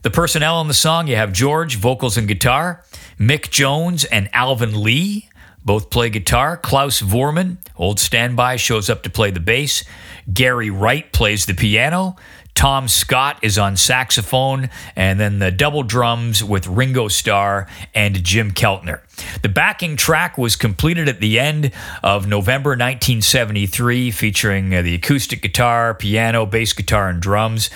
The 0.01 0.09
personnel 0.09 0.55
on 0.57 0.67
the 0.67 0.73
song 0.73 1.09
you 1.09 1.17
have 1.17 1.31
George, 1.31 1.77
vocals 1.77 2.17
and 2.17 2.27
guitar, 2.27 2.83
Mick 3.21 3.51
Jones 3.51 4.07
and 4.07 4.31
Alvin 4.33 4.83
Lee, 4.83 5.29
both 5.63 5.91
play 5.91 6.09
guitar. 6.09 6.57
Klaus 6.57 7.03
Voormann, 7.03 7.59
old 7.77 8.01
standby, 8.01 8.57
shows 8.57 8.89
up 8.89 9.03
to 9.03 9.11
play 9.11 9.31
the 9.31 9.41
bass. 9.41 9.85
Gary 10.33 10.71
Wright 10.71 11.13
plays 11.13 11.45
the 11.45 11.53
piano. 11.53 12.17
Tom 12.57 12.89
Scott 12.89 13.39
is 13.43 13.59
on 13.59 13.77
saxophone, 13.77 14.71
and 14.97 15.21
then 15.21 15.41
the 15.41 15.51
double 15.51 15.83
drums 15.83 16.43
with 16.43 16.67
Ringo 16.67 17.07
Starr 17.07 17.69
and 17.95 18.25
Jim 18.25 18.51
Keltner. 18.51 19.03
The 19.43 19.51
backing 19.51 19.95
track 19.97 20.39
was 20.39 20.57
completed 20.57 21.07
at 21.07 21.21
the 21.21 21.39
end 21.39 21.71
of 22.03 22.27
November 22.27 22.71
1973, 22.71 24.11
featuring 24.11 24.75
uh, 24.75 24.81
the 24.81 24.95
acoustic 24.95 25.43
guitar, 25.43 25.93
piano, 25.93 26.47
bass 26.47 26.73
guitar, 26.73 27.11
and 27.11 27.21
drums. 27.21 27.69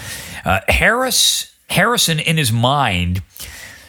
Uh, 0.47 0.61
Harris 0.67 1.55
Harrison, 1.69 2.19
in 2.19 2.39
his 2.39 2.51
mind, 2.51 3.23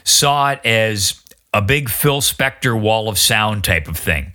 saw 0.04 0.52
it 0.52 0.60
as 0.66 1.24
a 1.54 1.62
big 1.62 1.90
Phil 1.90 2.20
Spector 2.20 2.80
wall 2.80 3.08
of 3.08 3.18
sound 3.18 3.64
type 3.64 3.88
of 3.88 3.98
thing. 3.98 4.34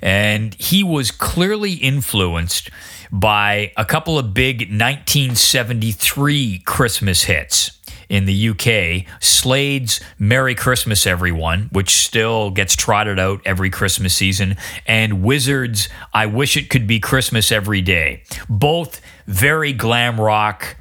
And 0.00 0.54
he 0.54 0.82
was 0.82 1.10
clearly 1.10 1.74
influenced 1.74 2.70
by 3.10 3.72
a 3.76 3.84
couple 3.84 4.18
of 4.18 4.34
big 4.34 4.60
1973 4.60 6.62
Christmas 6.64 7.24
hits 7.24 7.78
in 8.08 8.24
the 8.24 8.48
UK 8.48 9.22
Slade's 9.22 10.00
Merry 10.18 10.54
Christmas 10.54 11.06
Everyone, 11.06 11.68
which 11.72 11.90
still 11.90 12.50
gets 12.50 12.74
trotted 12.74 13.18
out 13.18 13.40
every 13.44 13.70
Christmas 13.70 14.14
season, 14.14 14.56
and 14.86 15.22
Wizzard's 15.22 15.88
I 16.12 16.26
Wish 16.26 16.56
It 16.56 16.70
Could 16.70 16.86
Be 16.86 17.00
Christmas 17.00 17.52
Every 17.52 17.82
Day. 17.82 18.22
Both 18.48 19.00
very 19.26 19.72
glam 19.72 20.20
rock, 20.20 20.76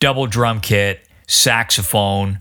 double 0.00 0.26
drum 0.26 0.60
kit, 0.60 1.06
saxophone, 1.26 2.40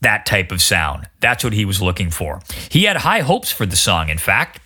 that 0.00 0.26
type 0.26 0.50
of 0.50 0.62
sound. 0.62 1.08
That's 1.20 1.44
what 1.44 1.52
he 1.52 1.64
was 1.64 1.82
looking 1.82 2.10
for. 2.10 2.40
He 2.70 2.84
had 2.84 2.98
high 2.98 3.20
hopes 3.20 3.52
for 3.52 3.66
the 3.66 3.76
song, 3.76 4.08
in 4.08 4.18
fact. 4.18 4.60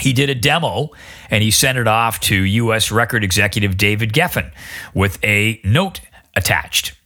He 0.00 0.12
did 0.12 0.28
a 0.28 0.34
demo 0.34 0.90
and 1.30 1.42
he 1.42 1.50
sent 1.50 1.78
it 1.78 1.86
off 1.86 2.18
to 2.20 2.34
U.S. 2.34 2.90
record 2.90 3.22
executive 3.22 3.76
David 3.76 4.12
Geffen 4.12 4.52
with 4.92 5.22
a 5.22 5.60
note 5.64 6.00
attached. 6.34 6.96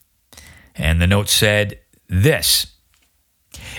And 0.75 1.01
the 1.01 1.07
note 1.07 1.29
said 1.29 1.81
this 2.09 2.78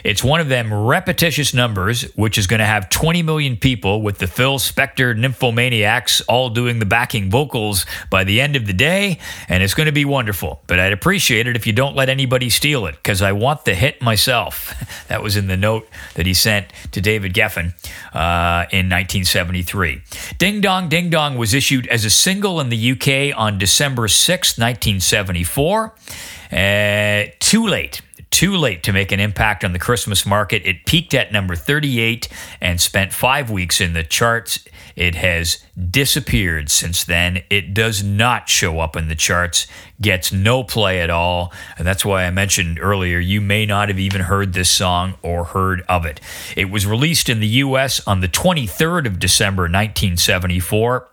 it's 0.04 0.24
one 0.24 0.40
of 0.40 0.50
them 0.50 0.74
repetitious 0.74 1.54
numbers, 1.54 2.04
which 2.16 2.38
is 2.38 2.48
going 2.48 2.60
to 2.60 2.66
have 2.66 2.90
20 2.90 3.24
million 3.24 3.58
people 3.58 4.02
with 4.02 4.18
the 4.18 4.28
Phil 4.28 4.60
Spector 4.60 5.18
nymphomaniacs 5.18 6.22
all 6.28 6.50
doing 6.50 6.80
the 6.80 6.86
backing 6.86 7.30
vocals 7.30 7.86
by 8.10 8.24
the 8.24 8.42
end 8.42 8.56
of 8.56 8.66
the 8.66 8.74
day, 8.74 9.20
and 9.48 9.64
it's 9.64 9.74
going 9.74 9.88
to 9.88 9.92
be 9.92 10.06
wonderful. 10.06 10.62
But 10.68 10.80
I'd 10.80 10.94
appreciate 10.94 11.48
it 11.48 11.56
if 11.56 11.68
you 11.68 11.74
don't 11.74 11.96
let 11.96 12.10
anybody 12.10 12.50
steal 12.50 12.86
it, 12.86 12.96
because 12.96 13.22
I 13.22 13.32
want 13.32 13.66
the 13.66 13.76
hit 13.76 14.02
myself. 14.02 14.74
that 15.08 15.22
was 15.24 15.36
in 15.36 15.48
the 15.48 15.58
note 15.58 15.88
that 16.16 16.26
he 16.26 16.34
sent 16.34 16.68
to 16.92 17.02
David 17.02 17.34
Geffen 17.34 17.74
uh, 18.14 18.66
in 18.72 18.90
1973. 18.90 20.02
Ding 20.38 20.62
Dong 20.62 20.90
Ding 20.90 21.10
Dong 21.10 21.38
was 21.38 21.54
issued 21.54 21.88
as 21.88 22.06
a 22.06 22.10
single 22.10 22.60
in 22.60 22.70
the 22.70 22.92
UK 22.92 23.38
on 23.38 23.58
December 23.58 24.08
6, 24.08 24.58
1974. 24.58 25.94
Uh, 26.52 27.26
too 27.40 27.68
late 27.68 28.02
too 28.32 28.56
late 28.56 28.84
to 28.84 28.94
make 28.94 29.12
an 29.12 29.20
impact 29.20 29.64
on 29.64 29.74
the 29.74 29.80
Christmas 29.80 30.26
market. 30.26 30.62
It 30.66 30.86
peaked 30.86 31.14
at 31.14 31.32
number 31.32 31.56
38 31.56 32.28
and 32.62 32.80
spent 32.80 33.14
five 33.14 33.50
weeks 33.50 33.82
in 33.82 33.94
the 33.94 34.04
charts. 34.04 34.64
It 34.96 35.16
has 35.16 35.64
disappeared 35.90 36.70
since 36.70 37.04
then. 37.04 37.42
It 37.50 37.74
does 37.74 38.04
not 38.04 38.50
show 38.50 38.80
up 38.80 38.96
in 38.96 39.08
the 39.08 39.16
charts, 39.16 39.66
gets 40.02 40.32
no 40.32 40.64
play 40.64 41.02
at 41.02 41.10
all. 41.10 41.54
And 41.78 41.88
that's 41.88 42.06
why 42.06 42.26
I 42.26 42.32
mentioned 42.32 42.80
earlier, 42.80 43.20
you 43.20 43.42
may 43.42 43.66
not 43.66 43.90
have 43.90 44.00
even 44.00 44.22
heard 44.22 44.54
this 44.54 44.70
song 44.70 45.16
or 45.22 45.46
heard 45.46 45.82
of 45.88 46.06
it. 46.06 46.20
It 46.56 46.70
was 46.70 46.86
released 46.86 47.30
in 47.30 47.40
the 47.40 47.48
US 47.48 48.06
on 48.08 48.22
the 48.22 48.28
23rd 48.28 49.08
of 49.08 49.20
December, 49.20 49.64
1974 49.64 51.08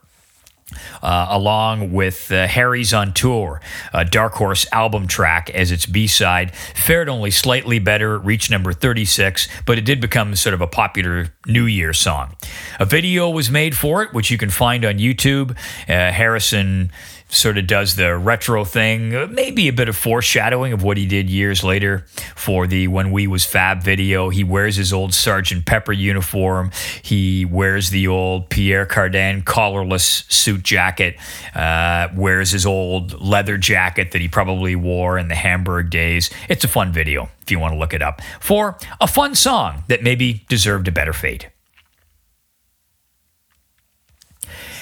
uh, 1.02 1.26
along 1.30 1.92
with 1.92 2.32
uh, 2.32 2.46
Hari's 2.48 2.92
on 2.92 3.12
Tour, 3.12 3.60
a 3.92 4.04
Dark 4.04 4.34
Horse 4.34 4.66
album 4.72 5.06
track 5.06 5.48
as 5.50 5.70
its 5.70 5.86
B 5.86 6.06
side. 6.06 6.54
Fared 6.54 7.08
only 7.08 7.30
slightly 7.30 7.78
better, 7.78 8.18
reached 8.18 8.50
number 8.50 8.72
36, 8.72 9.48
but 9.64 9.78
it 9.78 9.84
did 9.84 10.00
become 10.00 10.34
sort 10.34 10.54
of 10.54 10.60
a 10.60 10.66
popular 10.66 11.28
New 11.46 11.66
Year 11.66 11.92
song. 11.92 12.34
A 12.80 12.84
video 12.84 13.30
was 13.30 13.50
made 13.50 13.76
for 13.76 14.02
it, 14.02 14.12
which 14.12 14.30
you 14.30 14.38
can 14.38 14.50
find 14.50 14.84
on 14.84 14.94
YouTube. 14.94 15.52
Uh, 15.88 16.12
Harrison 16.12 16.90
sort 17.28 17.58
of 17.58 17.66
does 17.66 17.96
the 17.96 18.16
retro 18.16 18.64
thing, 18.64 19.32
maybe 19.34 19.68
a 19.68 19.72
bit 19.72 19.88
of 19.88 19.96
foreshadowing 19.96 20.72
of 20.72 20.82
what 20.82 20.96
he 20.96 21.06
did 21.06 21.28
years 21.28 21.64
later 21.64 22.06
for 22.34 22.66
the 22.66 22.88
When 22.88 23.10
We 23.10 23.26
Was 23.26 23.44
Fab 23.44 23.82
video. 23.82 24.30
He 24.30 24.44
wears 24.44 24.76
his 24.76 24.92
old 24.92 25.12
Sergeant 25.12 25.66
Pepper 25.66 25.92
uniform. 25.92 26.70
He 27.02 27.44
wears 27.44 27.90
the 27.90 28.06
old 28.06 28.48
Pierre 28.48 28.86
Cardin 28.86 29.42
collarless 29.42 30.30
suit 30.30 30.62
jacket, 30.62 31.16
uh, 31.54 32.08
wears 32.14 32.50
his 32.52 32.64
old 32.64 33.20
leather 33.20 33.58
jacket 33.58 34.12
that 34.12 34.20
he 34.20 34.28
probably 34.28 34.76
wore 34.76 35.18
in 35.18 35.28
the 35.28 35.34
Hamburg 35.34 35.90
days. 35.90 36.30
It's 36.48 36.64
a 36.64 36.68
fun 36.68 36.92
video 36.92 37.28
if 37.42 37.50
you 37.50 37.58
want 37.58 37.74
to 37.74 37.78
look 37.78 37.94
it 37.94 38.02
up 38.02 38.20
for 38.40 38.78
a 39.00 39.06
fun 39.06 39.34
song 39.34 39.84
that 39.88 40.02
maybe 40.02 40.44
deserved 40.48 40.88
a 40.88 40.92
better 40.92 41.12
fate. 41.12 41.48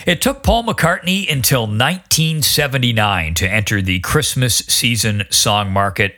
It 0.07 0.21
took 0.21 0.43
Paul 0.43 0.65
McCartney 0.65 1.33
until 1.33 1.63
1979 1.63 3.33
to 3.35 3.49
enter 3.49 3.81
the 3.81 4.01
Christmas 4.01 4.57
season 4.59 5.23
song 5.31 5.71
market. 5.71 6.17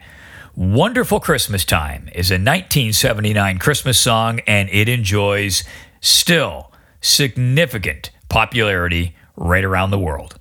Wonderful 0.56 1.20
Christmas 1.20 1.64
Time 1.64 2.08
is 2.12 2.32
a 2.32 2.34
1979 2.34 3.58
Christmas 3.58 3.96
song, 3.96 4.40
and 4.40 4.68
it 4.70 4.88
enjoys 4.88 5.62
still 6.00 6.72
significant 7.00 8.10
popularity 8.28 9.14
right 9.36 9.64
around 9.64 9.92
the 9.92 10.00
world. 10.00 10.40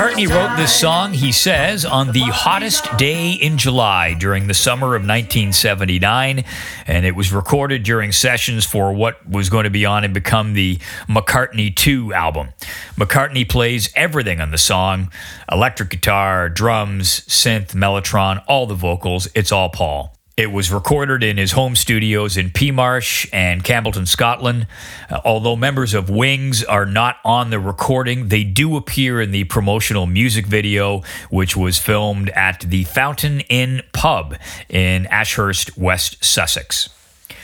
McCartney 0.00 0.26
wrote 0.26 0.56
this 0.56 0.74
song, 0.74 1.12
he 1.12 1.30
says, 1.30 1.84
on 1.84 2.12
the 2.12 2.22
hottest 2.22 2.96
day 2.96 3.32
in 3.32 3.58
July 3.58 4.14
during 4.14 4.46
the 4.46 4.54
summer 4.54 4.96
of 4.96 5.02
1979. 5.02 6.42
And 6.86 7.04
it 7.04 7.14
was 7.14 7.34
recorded 7.34 7.82
during 7.82 8.10
sessions 8.10 8.64
for 8.64 8.94
what 8.94 9.28
was 9.28 9.50
going 9.50 9.64
to 9.64 9.70
be 9.70 9.84
on 9.84 10.02
and 10.02 10.14
become 10.14 10.54
the 10.54 10.78
McCartney 11.06 11.76
2 11.76 12.14
album. 12.14 12.48
McCartney 12.96 13.46
plays 13.46 13.92
everything 13.94 14.40
on 14.40 14.52
the 14.52 14.56
song 14.56 15.12
electric 15.52 15.90
guitar, 15.90 16.48
drums, 16.48 17.20
synth, 17.26 17.74
mellotron, 17.74 18.42
all 18.48 18.66
the 18.66 18.74
vocals. 18.74 19.28
It's 19.34 19.52
all 19.52 19.68
Paul. 19.68 20.16
It 20.40 20.52
was 20.52 20.72
recorded 20.72 21.22
in 21.22 21.36
his 21.36 21.52
home 21.52 21.76
studios 21.76 22.38
in 22.38 22.48
Peasmarsh 22.48 23.28
and 23.30 23.62
Campbeltown, 23.62 24.08
Scotland. 24.08 24.66
Uh, 25.10 25.20
although 25.22 25.54
members 25.54 25.92
of 25.92 26.08
Wings 26.08 26.64
are 26.64 26.86
not 26.86 27.18
on 27.26 27.50
the 27.50 27.60
recording, 27.60 28.28
they 28.28 28.42
do 28.42 28.78
appear 28.78 29.20
in 29.20 29.32
the 29.32 29.44
promotional 29.44 30.06
music 30.06 30.46
video, 30.46 31.02
which 31.28 31.58
was 31.58 31.78
filmed 31.78 32.30
at 32.30 32.60
the 32.60 32.84
Fountain 32.84 33.40
Inn 33.50 33.82
pub 33.92 34.34
in 34.70 35.04
Ashurst, 35.08 35.76
West 35.76 36.24
Sussex. 36.24 36.88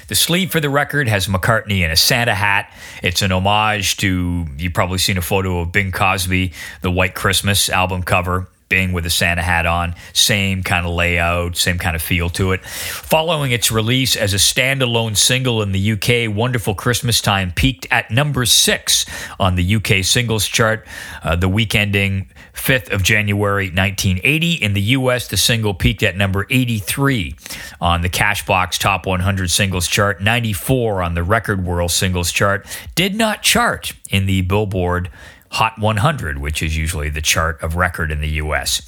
The 0.09 0.15
sleeve 0.15 0.51
for 0.51 0.61
the 0.61 0.71
record 0.71 1.07
has 1.07 1.27
McCartney 1.27 1.85
in 1.85 1.91
a 1.91 1.97
Santa 1.97 2.35
hat. 2.35 2.73
It's 3.03 3.21
an 3.21 3.31
homage 3.31 3.99
to, 3.99 4.47
you've 4.57 4.73
probably 4.73 4.97
seen 4.97 5.19
a 5.19 5.23
photo 5.23 5.61
of 5.61 5.71
Bing 5.71 5.93
Crosby, 5.93 6.55
the 6.81 6.91
White 6.91 7.15
Christmas 7.15 7.69
album 7.69 8.05
cover. 8.05 8.49
Bing 8.69 8.93
with 8.93 9.07
a 9.07 9.11
Santa 9.11 9.43
hat 9.43 9.65
on, 9.65 9.95
same 10.13 10.65
kind 10.65 10.85
of 10.85 10.93
layout, 10.93 11.57
same 11.57 11.79
kind 11.79 11.95
of 11.95 12.03
feel 12.03 12.29
to 12.31 12.51
it. 12.51 12.65
Following 12.65 13.53
its 13.53 13.71
release 13.71 14.17
as 14.17 14.35
a 14.35 14.39
standalone 14.39 15.17
single 15.17 15.63
in 15.63 15.71
the 15.71 15.93
UK, 15.93 16.35
Wonderful 16.35 16.75
Christmas 16.75 17.21
Time 17.21 17.53
peaked 17.53 17.87
at 17.93 18.11
number 18.11 18.45
six 18.45 19.07
on 19.39 19.55
the 19.55 19.77
UK 19.77 20.05
singles 20.05 20.49
chart 20.49 20.85
uh, 21.23 21.37
the 21.37 21.49
week 21.49 21.77
ending 21.77 22.29
5th 22.55 22.91
of 22.91 23.05
January 23.05 23.67
1980. 23.67 24.55
In 24.55 24.73
the 24.73 24.81
US, 24.83 25.29
the 25.29 25.37
single 25.37 25.73
peaked 25.73 26.03
at 26.03 26.17
number 26.17 26.47
83 26.51 27.37
on 27.81 28.01
the 28.01 28.11
Cashbox 28.11 28.79
Top 28.79 29.07
100 29.07 29.51
singles 29.51 29.87
chart, 29.87 30.21
94 30.21 31.03
on 31.03 31.15
the 31.15 31.23
Record 31.23 31.65
World 31.65 31.93
singles 31.93 32.33
chart, 32.33 32.67
did 32.97 33.15
not 33.15 33.43
chart 33.43 33.93
in 34.11 34.27
the 34.27 34.41
Billboard 34.41 35.11
Hot 35.53 35.79
100, 35.79 36.39
which 36.39 36.63
is 36.63 36.77
usually 36.77 37.09
the 37.09 37.23
chart 37.23 37.63
of 37.63 37.77
record 37.77 38.11
in 38.11 38.21
the 38.21 38.29
US. 38.29 38.83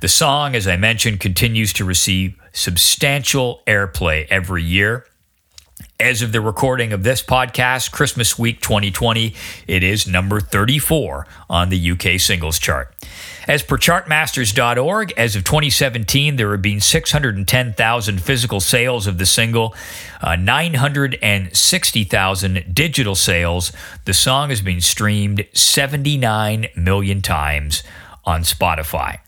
The 0.00 0.08
song, 0.08 0.54
as 0.54 0.66
I 0.66 0.76
mentioned, 0.76 1.20
continues 1.20 1.72
to 1.74 1.84
receive 1.84 2.34
substantial 2.52 3.62
airplay 3.66 4.26
every 4.30 4.62
year. 4.62 5.06
As 5.98 6.22
of 6.22 6.32
the 6.32 6.40
recording 6.40 6.94
of 6.94 7.02
this 7.02 7.22
podcast, 7.22 7.92
Christmas 7.92 8.38
Week 8.38 8.60
2020, 8.62 9.34
it 9.66 9.82
is 9.82 10.06
number 10.06 10.40
34 10.40 11.26
on 11.50 11.68
the 11.68 11.90
UK 11.90 12.18
singles 12.18 12.58
chart. 12.58 12.94
As 13.50 13.62
per 13.64 13.76
chartmasters.org, 13.76 15.12
as 15.16 15.34
of 15.34 15.42
2017, 15.42 16.36
there 16.36 16.52
have 16.52 16.62
been 16.62 16.80
610,000 16.80 18.22
physical 18.22 18.60
sales 18.60 19.08
of 19.08 19.18
the 19.18 19.26
single, 19.26 19.74
uh, 20.20 20.36
960,000 20.36 22.72
digital 22.72 23.16
sales. 23.16 23.72
The 24.04 24.14
song 24.14 24.50
has 24.50 24.60
been 24.60 24.80
streamed 24.80 25.48
79 25.52 26.68
million 26.76 27.22
times 27.22 27.82
on 28.24 28.42
Spotify, 28.42 29.18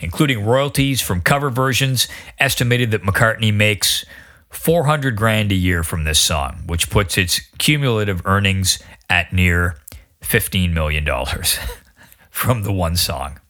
including 0.00 0.46
royalties 0.46 1.02
from 1.02 1.20
cover 1.20 1.50
versions, 1.50 2.08
estimated 2.38 2.90
that 2.92 3.02
McCartney 3.02 3.52
makes 3.52 4.06
400 4.48 5.14
grand 5.14 5.52
a 5.52 5.56
year 5.56 5.82
from 5.82 6.04
this 6.04 6.18
song, 6.18 6.62
which 6.64 6.88
puts 6.88 7.18
its 7.18 7.40
cumulative 7.58 8.22
earnings 8.24 8.78
at 9.10 9.30
near 9.30 9.76
$15 10.22 10.72
million 10.72 11.06
from 12.30 12.62
the 12.62 12.72
one 12.72 12.96
song. 12.96 13.40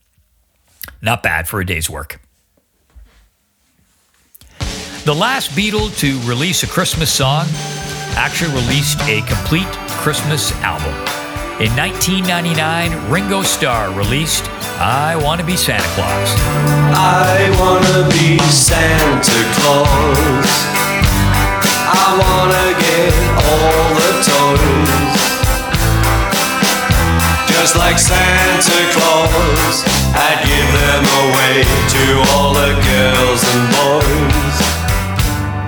Not 1.03 1.21
bad 1.21 1.49
for 1.49 1.59
a 1.59 1.65
day's 1.65 1.89
work. 1.89 2.21
The 5.03 5.13
last 5.13 5.51
Beatle 5.51 5.95
to 5.99 6.19
release 6.27 6.63
a 6.63 6.67
Christmas 6.67 7.11
song 7.11 7.45
actually 8.15 8.53
released 8.55 9.01
a 9.01 9.21
complete 9.27 9.67
Christmas 9.99 10.53
album. 10.61 10.93
In 11.59 11.75
1999, 11.75 13.11
Ringo 13.11 13.41
Starr 13.43 13.91
released 13.91 14.49
I 14.79 15.17
Want 15.17 15.41
to 15.41 15.45
Be 15.45 15.57
Santa 15.57 15.83
Claus. 15.93 16.35
I 16.95 17.51
wanna 17.59 18.07
be 18.09 18.39
Santa 18.47 19.43
Claus. 19.59 20.49
I 21.83 22.15
wanna 22.15 22.73
get 22.79 23.13
all 23.43 23.91
the 23.99 24.11
toys. 24.23 25.23
Just 27.51 27.75
like 27.75 27.99
Santa 27.99 28.79
Claus, 28.95 29.92
I'd 30.15 30.41
give 30.45 30.69
them 30.77 31.03
away 31.25 31.63
to 31.63 32.03
all 32.33 32.53
the 32.53 32.71
girls 32.85 33.41
and 33.43 33.63
boys. 33.73 34.57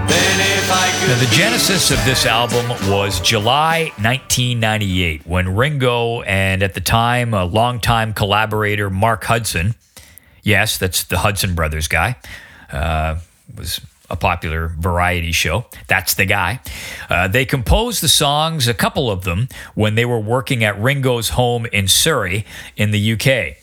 Then 0.07 0.39
if 0.39 0.71
I 0.71 0.91
could. 0.99 1.09
Now, 1.09 1.19
the 1.19 1.35
genesis 1.35 1.89
of 1.89 2.03
this 2.05 2.25
album 2.25 2.69
was 2.91 3.19
July 3.21 3.91
1998 3.97 5.25
when 5.25 5.55
Ringo 5.55 6.21
and 6.21 6.61
at 6.61 6.75
the 6.75 6.81
time 6.81 7.33
a 7.33 7.43
longtime 7.43 8.13
collaborator 8.13 8.89
Mark 8.89 9.23
Hudson, 9.23 9.73
yes, 10.43 10.77
that's 10.77 11.03
the 11.03 11.19
Hudson 11.19 11.55
Brothers 11.55 11.87
guy, 11.87 12.15
uh, 12.71 13.17
was 13.57 13.81
a 14.09 14.15
popular 14.15 14.67
variety 14.67 15.31
show. 15.31 15.65
That's 15.87 16.13
the 16.13 16.25
guy. 16.25 16.59
Uh, 17.09 17.27
they 17.27 17.45
composed 17.45 18.03
the 18.03 18.07
songs, 18.07 18.67
a 18.67 18.73
couple 18.75 19.09
of 19.09 19.23
them, 19.23 19.49
when 19.73 19.95
they 19.95 20.05
were 20.05 20.19
working 20.19 20.63
at 20.63 20.79
Ringo's 20.79 21.29
home 21.29 21.65
in 21.73 21.87
Surrey 21.87 22.45
in 22.77 22.91
the 22.91 23.13
UK. 23.13 23.57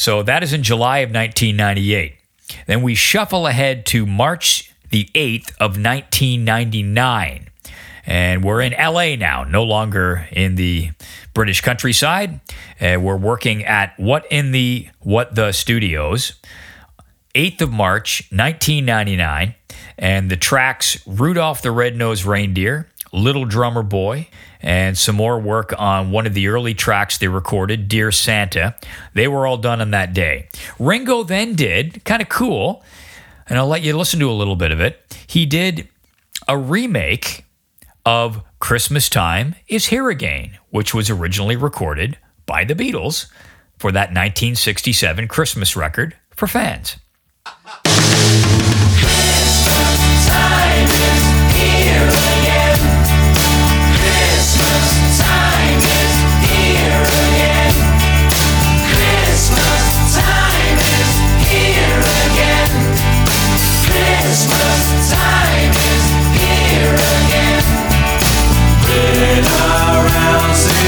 So 0.00 0.22
that 0.22 0.42
is 0.42 0.54
in 0.54 0.62
July 0.62 1.00
of 1.00 1.10
1998. 1.10 2.14
Then 2.66 2.80
we 2.80 2.94
shuffle 2.94 3.46
ahead 3.46 3.84
to 3.86 4.06
March 4.06 4.72
the 4.88 5.10
8th 5.14 5.50
of 5.60 5.76
1999. 5.76 7.50
And 8.06 8.42
we're 8.42 8.62
in 8.62 8.72
LA 8.72 9.16
now, 9.16 9.44
no 9.44 9.62
longer 9.62 10.26
in 10.32 10.54
the 10.54 10.92
British 11.34 11.60
countryside. 11.60 12.40
Uh, 12.80 12.96
we're 12.98 13.18
working 13.18 13.62
at 13.66 13.92
What 13.98 14.24
in 14.30 14.52
the 14.52 14.88
What 15.00 15.34
the 15.34 15.52
Studios. 15.52 16.32
8th 17.34 17.60
of 17.60 17.70
March, 17.70 18.22
1999, 18.30 19.54
and 19.98 20.30
the 20.30 20.36
tracks 20.38 21.06
Rudolph 21.06 21.60
the 21.60 21.72
Red-Nosed 21.72 22.24
Reindeer, 22.24 22.88
Little 23.12 23.44
Drummer 23.44 23.82
Boy, 23.82 24.28
and 24.60 24.96
some 24.96 25.16
more 25.16 25.38
work 25.38 25.72
on 25.78 26.10
one 26.10 26.26
of 26.26 26.34
the 26.34 26.48
early 26.48 26.74
tracks 26.74 27.18
they 27.18 27.28
recorded, 27.28 27.88
Dear 27.88 28.12
Santa. 28.12 28.76
They 29.14 29.28
were 29.28 29.46
all 29.46 29.56
done 29.56 29.80
on 29.80 29.90
that 29.90 30.12
day. 30.12 30.48
Ringo 30.78 31.22
then 31.22 31.54
did, 31.54 32.04
kind 32.04 32.22
of 32.22 32.28
cool, 32.28 32.84
and 33.48 33.58
I'll 33.58 33.66
let 33.66 33.82
you 33.82 33.96
listen 33.96 34.20
to 34.20 34.30
a 34.30 34.32
little 34.32 34.56
bit 34.56 34.72
of 34.72 34.80
it. 34.80 35.16
He 35.26 35.46
did 35.46 35.88
a 36.46 36.56
remake 36.56 37.44
of 38.04 38.42
Christmas 38.58 39.08
Time 39.08 39.54
is 39.68 39.86
Here 39.86 40.08
Again, 40.08 40.58
which 40.70 40.94
was 40.94 41.10
originally 41.10 41.56
recorded 41.56 42.18
by 42.46 42.64
the 42.64 42.74
Beatles 42.74 43.26
for 43.78 43.92
that 43.92 44.10
1967 44.10 45.28
Christmas 45.28 45.76
record 45.76 46.16
for 46.30 46.46
fans. 46.46 46.96
time 50.26 50.86
is 50.86 51.22
here 51.56 52.29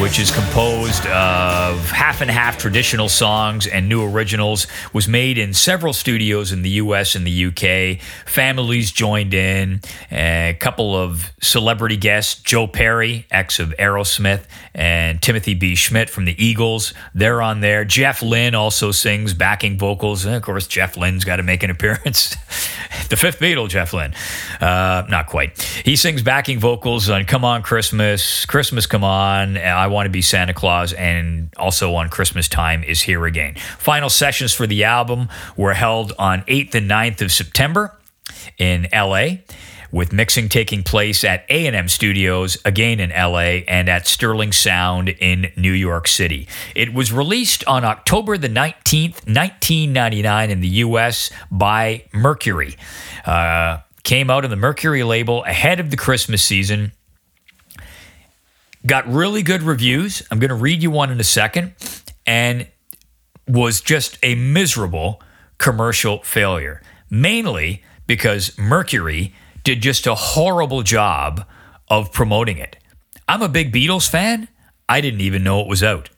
which 0.00 0.18
is 0.18 0.30
composed 0.30 1.06
of 1.06 1.90
half 1.90 2.20
and 2.20 2.30
half 2.30 2.58
traditional 2.58 3.08
songs 3.08 3.66
and 3.66 3.88
new 3.88 4.04
originals, 4.04 4.66
was 4.92 5.08
made 5.08 5.38
in 5.38 5.54
several 5.54 5.92
studios 5.92 6.52
in 6.52 6.62
the 6.62 6.70
US 6.70 7.14
and 7.14 7.26
the 7.26 7.46
UK. 7.46 8.00
Families 8.26 8.90
joined 8.92 9.32
in, 9.32 9.80
a 10.12 10.56
couple 10.60 10.94
of 10.94 11.32
celebrity 11.40 11.96
guests, 11.96 12.40
Joe 12.42 12.66
Perry, 12.66 13.26
ex 13.30 13.58
of 13.58 13.70
Aerosmith, 13.78 14.44
and 14.74 15.22
Timothy 15.22 15.54
B. 15.54 15.72
Schmit 15.72 16.10
from 16.10 16.26
the 16.26 16.44
Eagles. 16.44 16.92
They're 17.14 17.40
on 17.40 17.60
there. 17.60 17.84
Jeff 17.84 18.22
Lynne 18.22 18.54
also 18.54 18.92
sings 18.92 19.32
backing 19.32 19.78
vocals. 19.78 20.24
And 20.26 20.34
of 20.34 20.42
course, 20.42 20.66
Jeff 20.66 20.96
Lynne's 20.96 21.24
got 21.24 21.36
to 21.36 21.42
make 21.42 21.62
an 21.62 21.70
appearance. 21.76 22.36
the 23.08 23.16
fifth 23.16 23.38
Beatle, 23.38 23.68
Jeff 23.68 23.92
Lynne. 23.94 24.14
Uh, 24.60 25.06
not 25.08 25.26
quite. 25.26 25.60
He 25.84 25.96
sings 25.96 26.22
backing 26.22 26.58
vocals 26.58 27.08
on 27.08 27.24
Come 27.24 27.44
On 27.44 27.62
Christmas, 27.62 28.44
Christmas 28.46 28.86
Come 28.86 29.04
On, 29.04 29.56
I 29.56 29.85
Want 29.86 30.06
to 30.06 30.10
Be 30.10 30.22
Santa 30.22 30.54
Claus, 30.54 30.92
and 30.92 31.50
also 31.56 31.94
on 31.94 32.08
Christmas 32.08 32.48
Time 32.48 32.82
is 32.82 33.02
Here 33.02 33.26
Again. 33.26 33.54
Final 33.78 34.10
sessions 34.10 34.52
for 34.52 34.66
the 34.66 34.84
album 34.84 35.28
were 35.56 35.74
held 35.74 36.12
on 36.18 36.42
8th 36.42 36.74
and 36.74 36.90
9th 36.90 37.22
of 37.22 37.32
September 37.32 37.98
in 38.58 38.88
LA 38.92 39.38
with 39.92 40.12
mixing 40.12 40.48
taking 40.48 40.82
place 40.82 41.24
at 41.24 41.44
A&M 41.48 41.88
Studios 41.88 42.58
again 42.64 43.00
in 43.00 43.10
LA 43.10 43.62
and 43.68 43.88
at 43.88 44.06
Sterling 44.06 44.52
Sound 44.52 45.08
in 45.08 45.52
New 45.56 45.72
York 45.72 46.08
City. 46.08 46.48
It 46.74 46.92
was 46.92 47.12
released 47.12 47.64
on 47.66 47.84
October 47.84 48.36
the 48.36 48.48
19th, 48.48 49.26
1999 49.26 50.50
in 50.50 50.60
the 50.60 50.68
US 50.68 51.30
by 51.50 52.04
Mercury. 52.12 52.76
Uh, 53.24 53.78
came 54.02 54.30
out 54.30 54.44
on 54.44 54.50
the 54.50 54.56
Mercury 54.56 55.02
label 55.02 55.44
ahead 55.44 55.80
of 55.80 55.90
the 55.90 55.96
Christmas 55.96 56.42
season. 56.42 56.92
Got 58.86 59.08
really 59.08 59.42
good 59.42 59.62
reviews. 59.62 60.22
I'm 60.30 60.38
going 60.38 60.50
to 60.50 60.54
read 60.54 60.80
you 60.80 60.92
one 60.92 61.10
in 61.10 61.18
a 61.18 61.24
second 61.24 61.74
and 62.24 62.68
was 63.48 63.80
just 63.80 64.16
a 64.22 64.36
miserable 64.36 65.20
commercial 65.58 66.22
failure, 66.22 66.82
mainly 67.10 67.82
because 68.06 68.56
Mercury 68.56 69.34
did 69.64 69.80
just 69.80 70.06
a 70.06 70.14
horrible 70.14 70.82
job 70.82 71.44
of 71.88 72.12
promoting 72.12 72.58
it. 72.58 72.76
I'm 73.26 73.42
a 73.42 73.48
big 73.48 73.72
Beatles 73.72 74.08
fan. 74.08 74.46
I 74.88 75.00
didn't 75.00 75.20
even 75.20 75.42
know 75.42 75.60
it 75.60 75.66
was 75.66 75.82
out. 75.82 76.10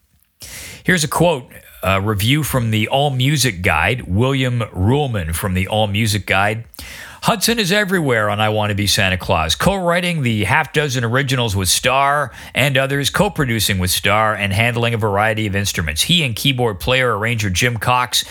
Here's 0.84 1.04
a 1.04 1.08
quote, 1.08 1.50
a 1.82 2.02
review 2.02 2.42
from 2.42 2.70
the 2.70 2.88
All 2.88 3.08
Music 3.08 3.62
Guide, 3.62 4.02
William 4.02 4.60
Ruhlmann 4.60 5.34
from 5.34 5.54
the 5.54 5.68
All 5.68 5.86
Music 5.86 6.26
Guide. 6.26 6.64
Hudson 7.22 7.58
is 7.58 7.72
everywhere 7.72 8.30
on 8.30 8.40
I 8.40 8.48
Want 8.48 8.70
to 8.70 8.74
Be 8.74 8.86
Santa 8.86 9.18
Claus, 9.18 9.54
co 9.54 9.76
writing 9.76 10.22
the 10.22 10.44
half 10.44 10.72
dozen 10.72 11.04
originals 11.04 11.56
with 11.56 11.68
Starr 11.68 12.30
and 12.54 12.78
others, 12.78 13.10
co 13.10 13.28
producing 13.28 13.78
with 13.78 13.90
Starr, 13.90 14.34
and 14.34 14.52
handling 14.52 14.94
a 14.94 14.98
variety 14.98 15.46
of 15.46 15.56
instruments. 15.56 16.02
He 16.02 16.22
and 16.22 16.34
keyboard 16.34 16.80
player 16.80 17.18
arranger 17.18 17.50
Jim 17.50 17.76
Cox 17.76 18.24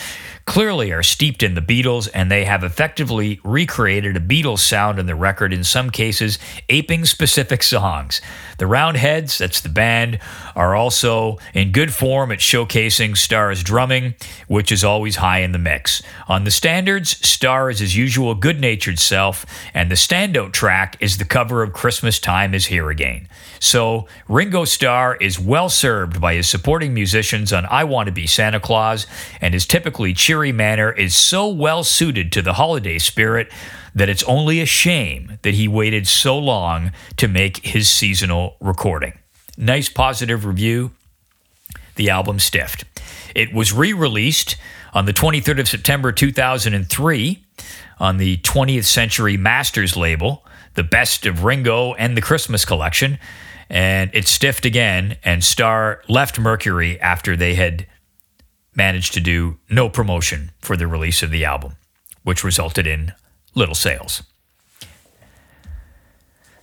clearly 0.47 0.93
are 0.93 1.03
steeped 1.03 1.43
in 1.43 1.53
the 1.55 1.61
Beatles, 1.61 2.09
and 2.13 2.31
they 2.31 2.45
have 2.45 2.63
effectively 2.63 3.39
recreated 3.43 4.15
a 4.15 4.19
Beatles 4.19 4.59
sound 4.59 4.97
in 4.97 5.05
the 5.05 5.13
record, 5.13 5.51
in 5.51 5.63
some 5.63 5.89
cases, 5.89 6.39
aping 6.69 7.03
specific 7.03 7.61
songs. 7.61 8.21
The 8.57 8.65
Roundheads, 8.65 9.37
that's 9.37 9.59
the 9.59 9.69
band, 9.69 10.19
are 10.55 10.73
also 10.73 11.37
in 11.53 11.73
good 11.73 11.93
form 11.93 12.31
at 12.31 12.39
showcasing 12.39 13.17
Starr's 13.17 13.61
drumming, 13.61 14.15
which 14.47 14.71
is 14.71 14.85
always 14.85 15.17
high 15.17 15.39
in 15.39 15.51
the 15.51 15.59
mix. 15.59 16.01
On 16.29 16.45
the 16.45 16.49
standards, 16.49 17.17
Starr 17.27 17.69
is 17.69 17.79
his 17.79 17.97
usual 17.97 18.33
good 18.33 18.61
natured 18.61 18.99
self, 18.99 19.45
and 19.73 19.91
the 19.91 19.95
standout 19.95 20.53
track 20.53 20.95
is 21.01 21.17
the 21.17 21.25
cover 21.25 21.61
of 21.61 21.73
Christmas 21.73 22.19
Time 22.19 22.53
is 22.53 22.67
Here 22.67 22.89
Again. 22.89 23.27
So, 23.59 24.07
Ringo 24.29 24.63
Starr 24.63 25.17
is 25.17 25.39
well 25.39 25.67
served 25.67 26.21
by 26.21 26.35
his 26.35 26.47
supporting 26.47 26.93
musicians 26.93 27.51
on 27.51 27.65
I 27.65 27.83
Want 27.83 28.07
to 28.07 28.13
Be 28.13 28.27
Santa 28.27 28.61
Claus, 28.61 29.07
and 29.41 29.53
is 29.53 29.65
typically 29.65 30.13
cheery 30.13 30.36
manner 30.51 30.91
is 30.91 31.15
so 31.15 31.47
well 31.47 31.83
suited 31.83 32.31
to 32.31 32.41
the 32.41 32.53
holiday 32.53 32.97
spirit 32.97 33.51
that 33.95 34.09
it's 34.09 34.23
only 34.23 34.61
a 34.61 34.65
shame 34.65 35.39
that 35.41 35.55
he 35.55 35.67
waited 35.67 36.07
so 36.07 36.37
long 36.37 36.91
to 37.17 37.27
make 37.27 37.65
his 37.65 37.89
seasonal 37.89 38.55
recording. 38.61 39.17
Nice 39.57 39.89
positive 39.89 40.45
review. 40.45 40.91
The 41.95 42.11
album 42.11 42.37
stiffed. 42.37 42.83
It 43.33 43.53
was 43.53 43.73
re 43.73 43.93
released 43.93 44.55
on 44.93 45.05
the 45.05 45.13
23rd 45.13 45.59
of 45.59 45.67
September 45.67 46.11
2003 46.11 47.43
on 47.99 48.17
the 48.17 48.37
20th 48.37 48.85
Century 48.85 49.37
Masters 49.37 49.97
label, 49.97 50.45
the 50.75 50.83
best 50.83 51.25
of 51.25 51.43
Ringo 51.43 51.93
and 51.95 52.15
the 52.15 52.21
Christmas 52.21 52.65
collection. 52.65 53.17
And 53.69 54.11
it 54.13 54.27
stiffed 54.27 54.65
again, 54.65 55.17
and 55.23 55.43
Starr 55.43 56.01
left 56.07 56.39
Mercury 56.39 56.99
after 57.01 57.35
they 57.35 57.55
had 57.55 57.85
managed 58.77 59.13
to 59.15 59.19
do 59.19 59.57
no 59.69 59.89
promotion 59.89 60.51
for 60.59 60.77
the 60.77 60.87
release 60.87 61.23
of 61.23 61.31
the 61.31 61.43
album, 61.43 61.75
which 62.23 62.43
resulted 62.43 62.87
in 62.87 63.11
little 63.55 63.75
sales. 63.75 64.23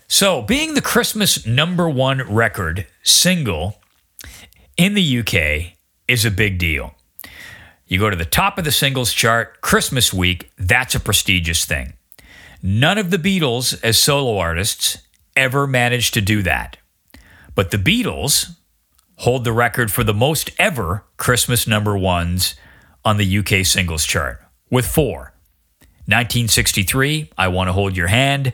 So, 0.07 0.43
being 0.43 0.75
the 0.75 0.81
Christmas 0.81 1.45
number 1.45 1.89
one 1.89 2.23
record 2.23 2.87
single 3.03 3.81
in 4.77 4.95
the 4.95 5.19
UK 5.19 5.77
is 6.07 6.25
a 6.25 6.31
big 6.31 6.59
deal. 6.59 6.95
You 7.87 7.99
go 7.99 8.11
to 8.11 8.17
the 8.17 8.25
top 8.25 8.57
of 8.57 8.65
the 8.65 8.73
singles 8.73 9.13
chart 9.13 9.61
Christmas 9.61 10.13
week, 10.15 10.53
that's 10.57 10.95
a 10.95 11.01
prestigious 11.01 11.65
thing. 11.65 11.95
None 12.63 12.97
of 12.97 13.11
the 13.11 13.19
Beatles, 13.19 13.79
as 13.83 13.99
solo 13.99 14.39
artists, 14.39 14.99
ever 15.37 15.67
managed 15.67 16.15
to 16.15 16.21
do 16.21 16.43
that. 16.43 16.77
But 17.55 17.71
the 17.71 17.77
Beatles 17.77 18.57
hold 19.17 19.45
the 19.45 19.53
record 19.53 19.93
for 19.93 20.05
the 20.05 20.15
most 20.15 20.51
ever 20.59 21.05
Christmas 21.17 21.67
number 21.67 21.97
ones 21.97 22.55
on 23.05 23.17
the 23.17 23.39
UK 23.39 23.65
singles 23.65 24.05
chart, 24.05 24.41
with 24.71 24.87
four 24.87 25.35
1963, 26.07 27.31
I 27.39 27.49
Want 27.49 27.69
to 27.69 27.73
Hold 27.73 27.97
Your 27.97 28.09
Hand. 28.09 28.47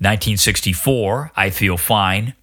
1964, 0.00 1.32
I 1.34 1.48
Feel 1.48 1.78
Fine. 1.78 2.34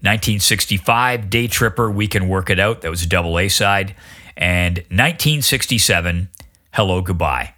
1965, 0.00 1.30
Day 1.30 1.46
Tripper, 1.46 1.88
We 1.88 2.08
Can 2.08 2.28
Work 2.28 2.50
It 2.50 2.58
Out. 2.58 2.80
That 2.80 2.90
was 2.90 3.04
a 3.04 3.08
double 3.08 3.38
A 3.38 3.48
side. 3.48 3.94
And 4.36 4.78
1967, 4.88 6.28
Hello 6.72 7.00
Goodbye. 7.00 7.54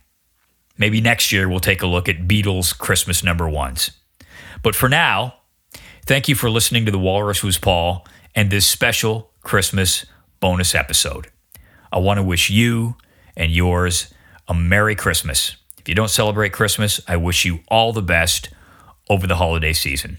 Maybe 0.77 1.01
next 1.01 1.33
year 1.33 1.49
we'll 1.49 1.61
take 1.61 1.83
a 1.83 1.87
look 1.87 2.11
at 2.11 2.29
Beatles 2.29 2.77
Christmas 2.77 3.25
number 3.25 3.49
ones. 3.49 3.91
But 4.63 4.75
for 4.75 4.89
now, 4.91 5.35
thank 6.05 6.29
you 6.29 6.35
for 6.35 6.51
listening 6.51 6.85
to 6.85 6.93
The 6.93 6.99
Walrus 6.99 7.43
Was 7.43 7.57
Paul 7.59 8.07
and 8.35 8.51
this 8.51 8.67
special 8.67 9.31
Christmas 9.43 10.05
bonus 10.41 10.75
episode. 10.75 11.29
I 11.93 11.99
want 11.99 12.19
to 12.19 12.23
wish 12.23 12.51
you 12.51 12.97
and 13.37 13.51
yours 13.51 14.13
a 14.47 14.55
Merry 14.55 14.95
Christmas. 14.95 15.57
If 15.79 15.89
you 15.89 15.95
don't 15.95 16.11
celebrate 16.11 16.53
Christmas, 16.53 17.01
I 17.09 17.17
wish 17.17 17.45
you 17.45 17.61
all 17.69 17.93
the 17.93 18.03
best 18.03 18.51
over 19.09 19.27
the 19.27 19.37
holiday 19.37 19.73
season. 19.73 20.19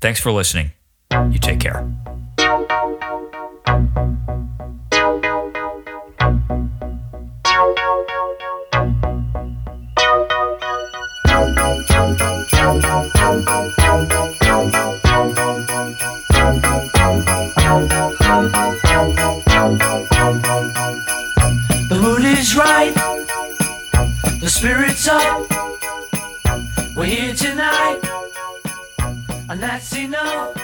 Thanks 0.00 0.20
for 0.20 0.32
listening. 0.32 0.72
You 1.12 1.38
take 1.38 1.60
care. 1.60 1.86
Spirit's 24.90 25.08
up. 25.08 26.96
We're 26.96 27.04
here 27.04 27.34
tonight, 27.34 28.00
and 29.48 29.60
that's 29.60 29.96
enough. 29.96 30.59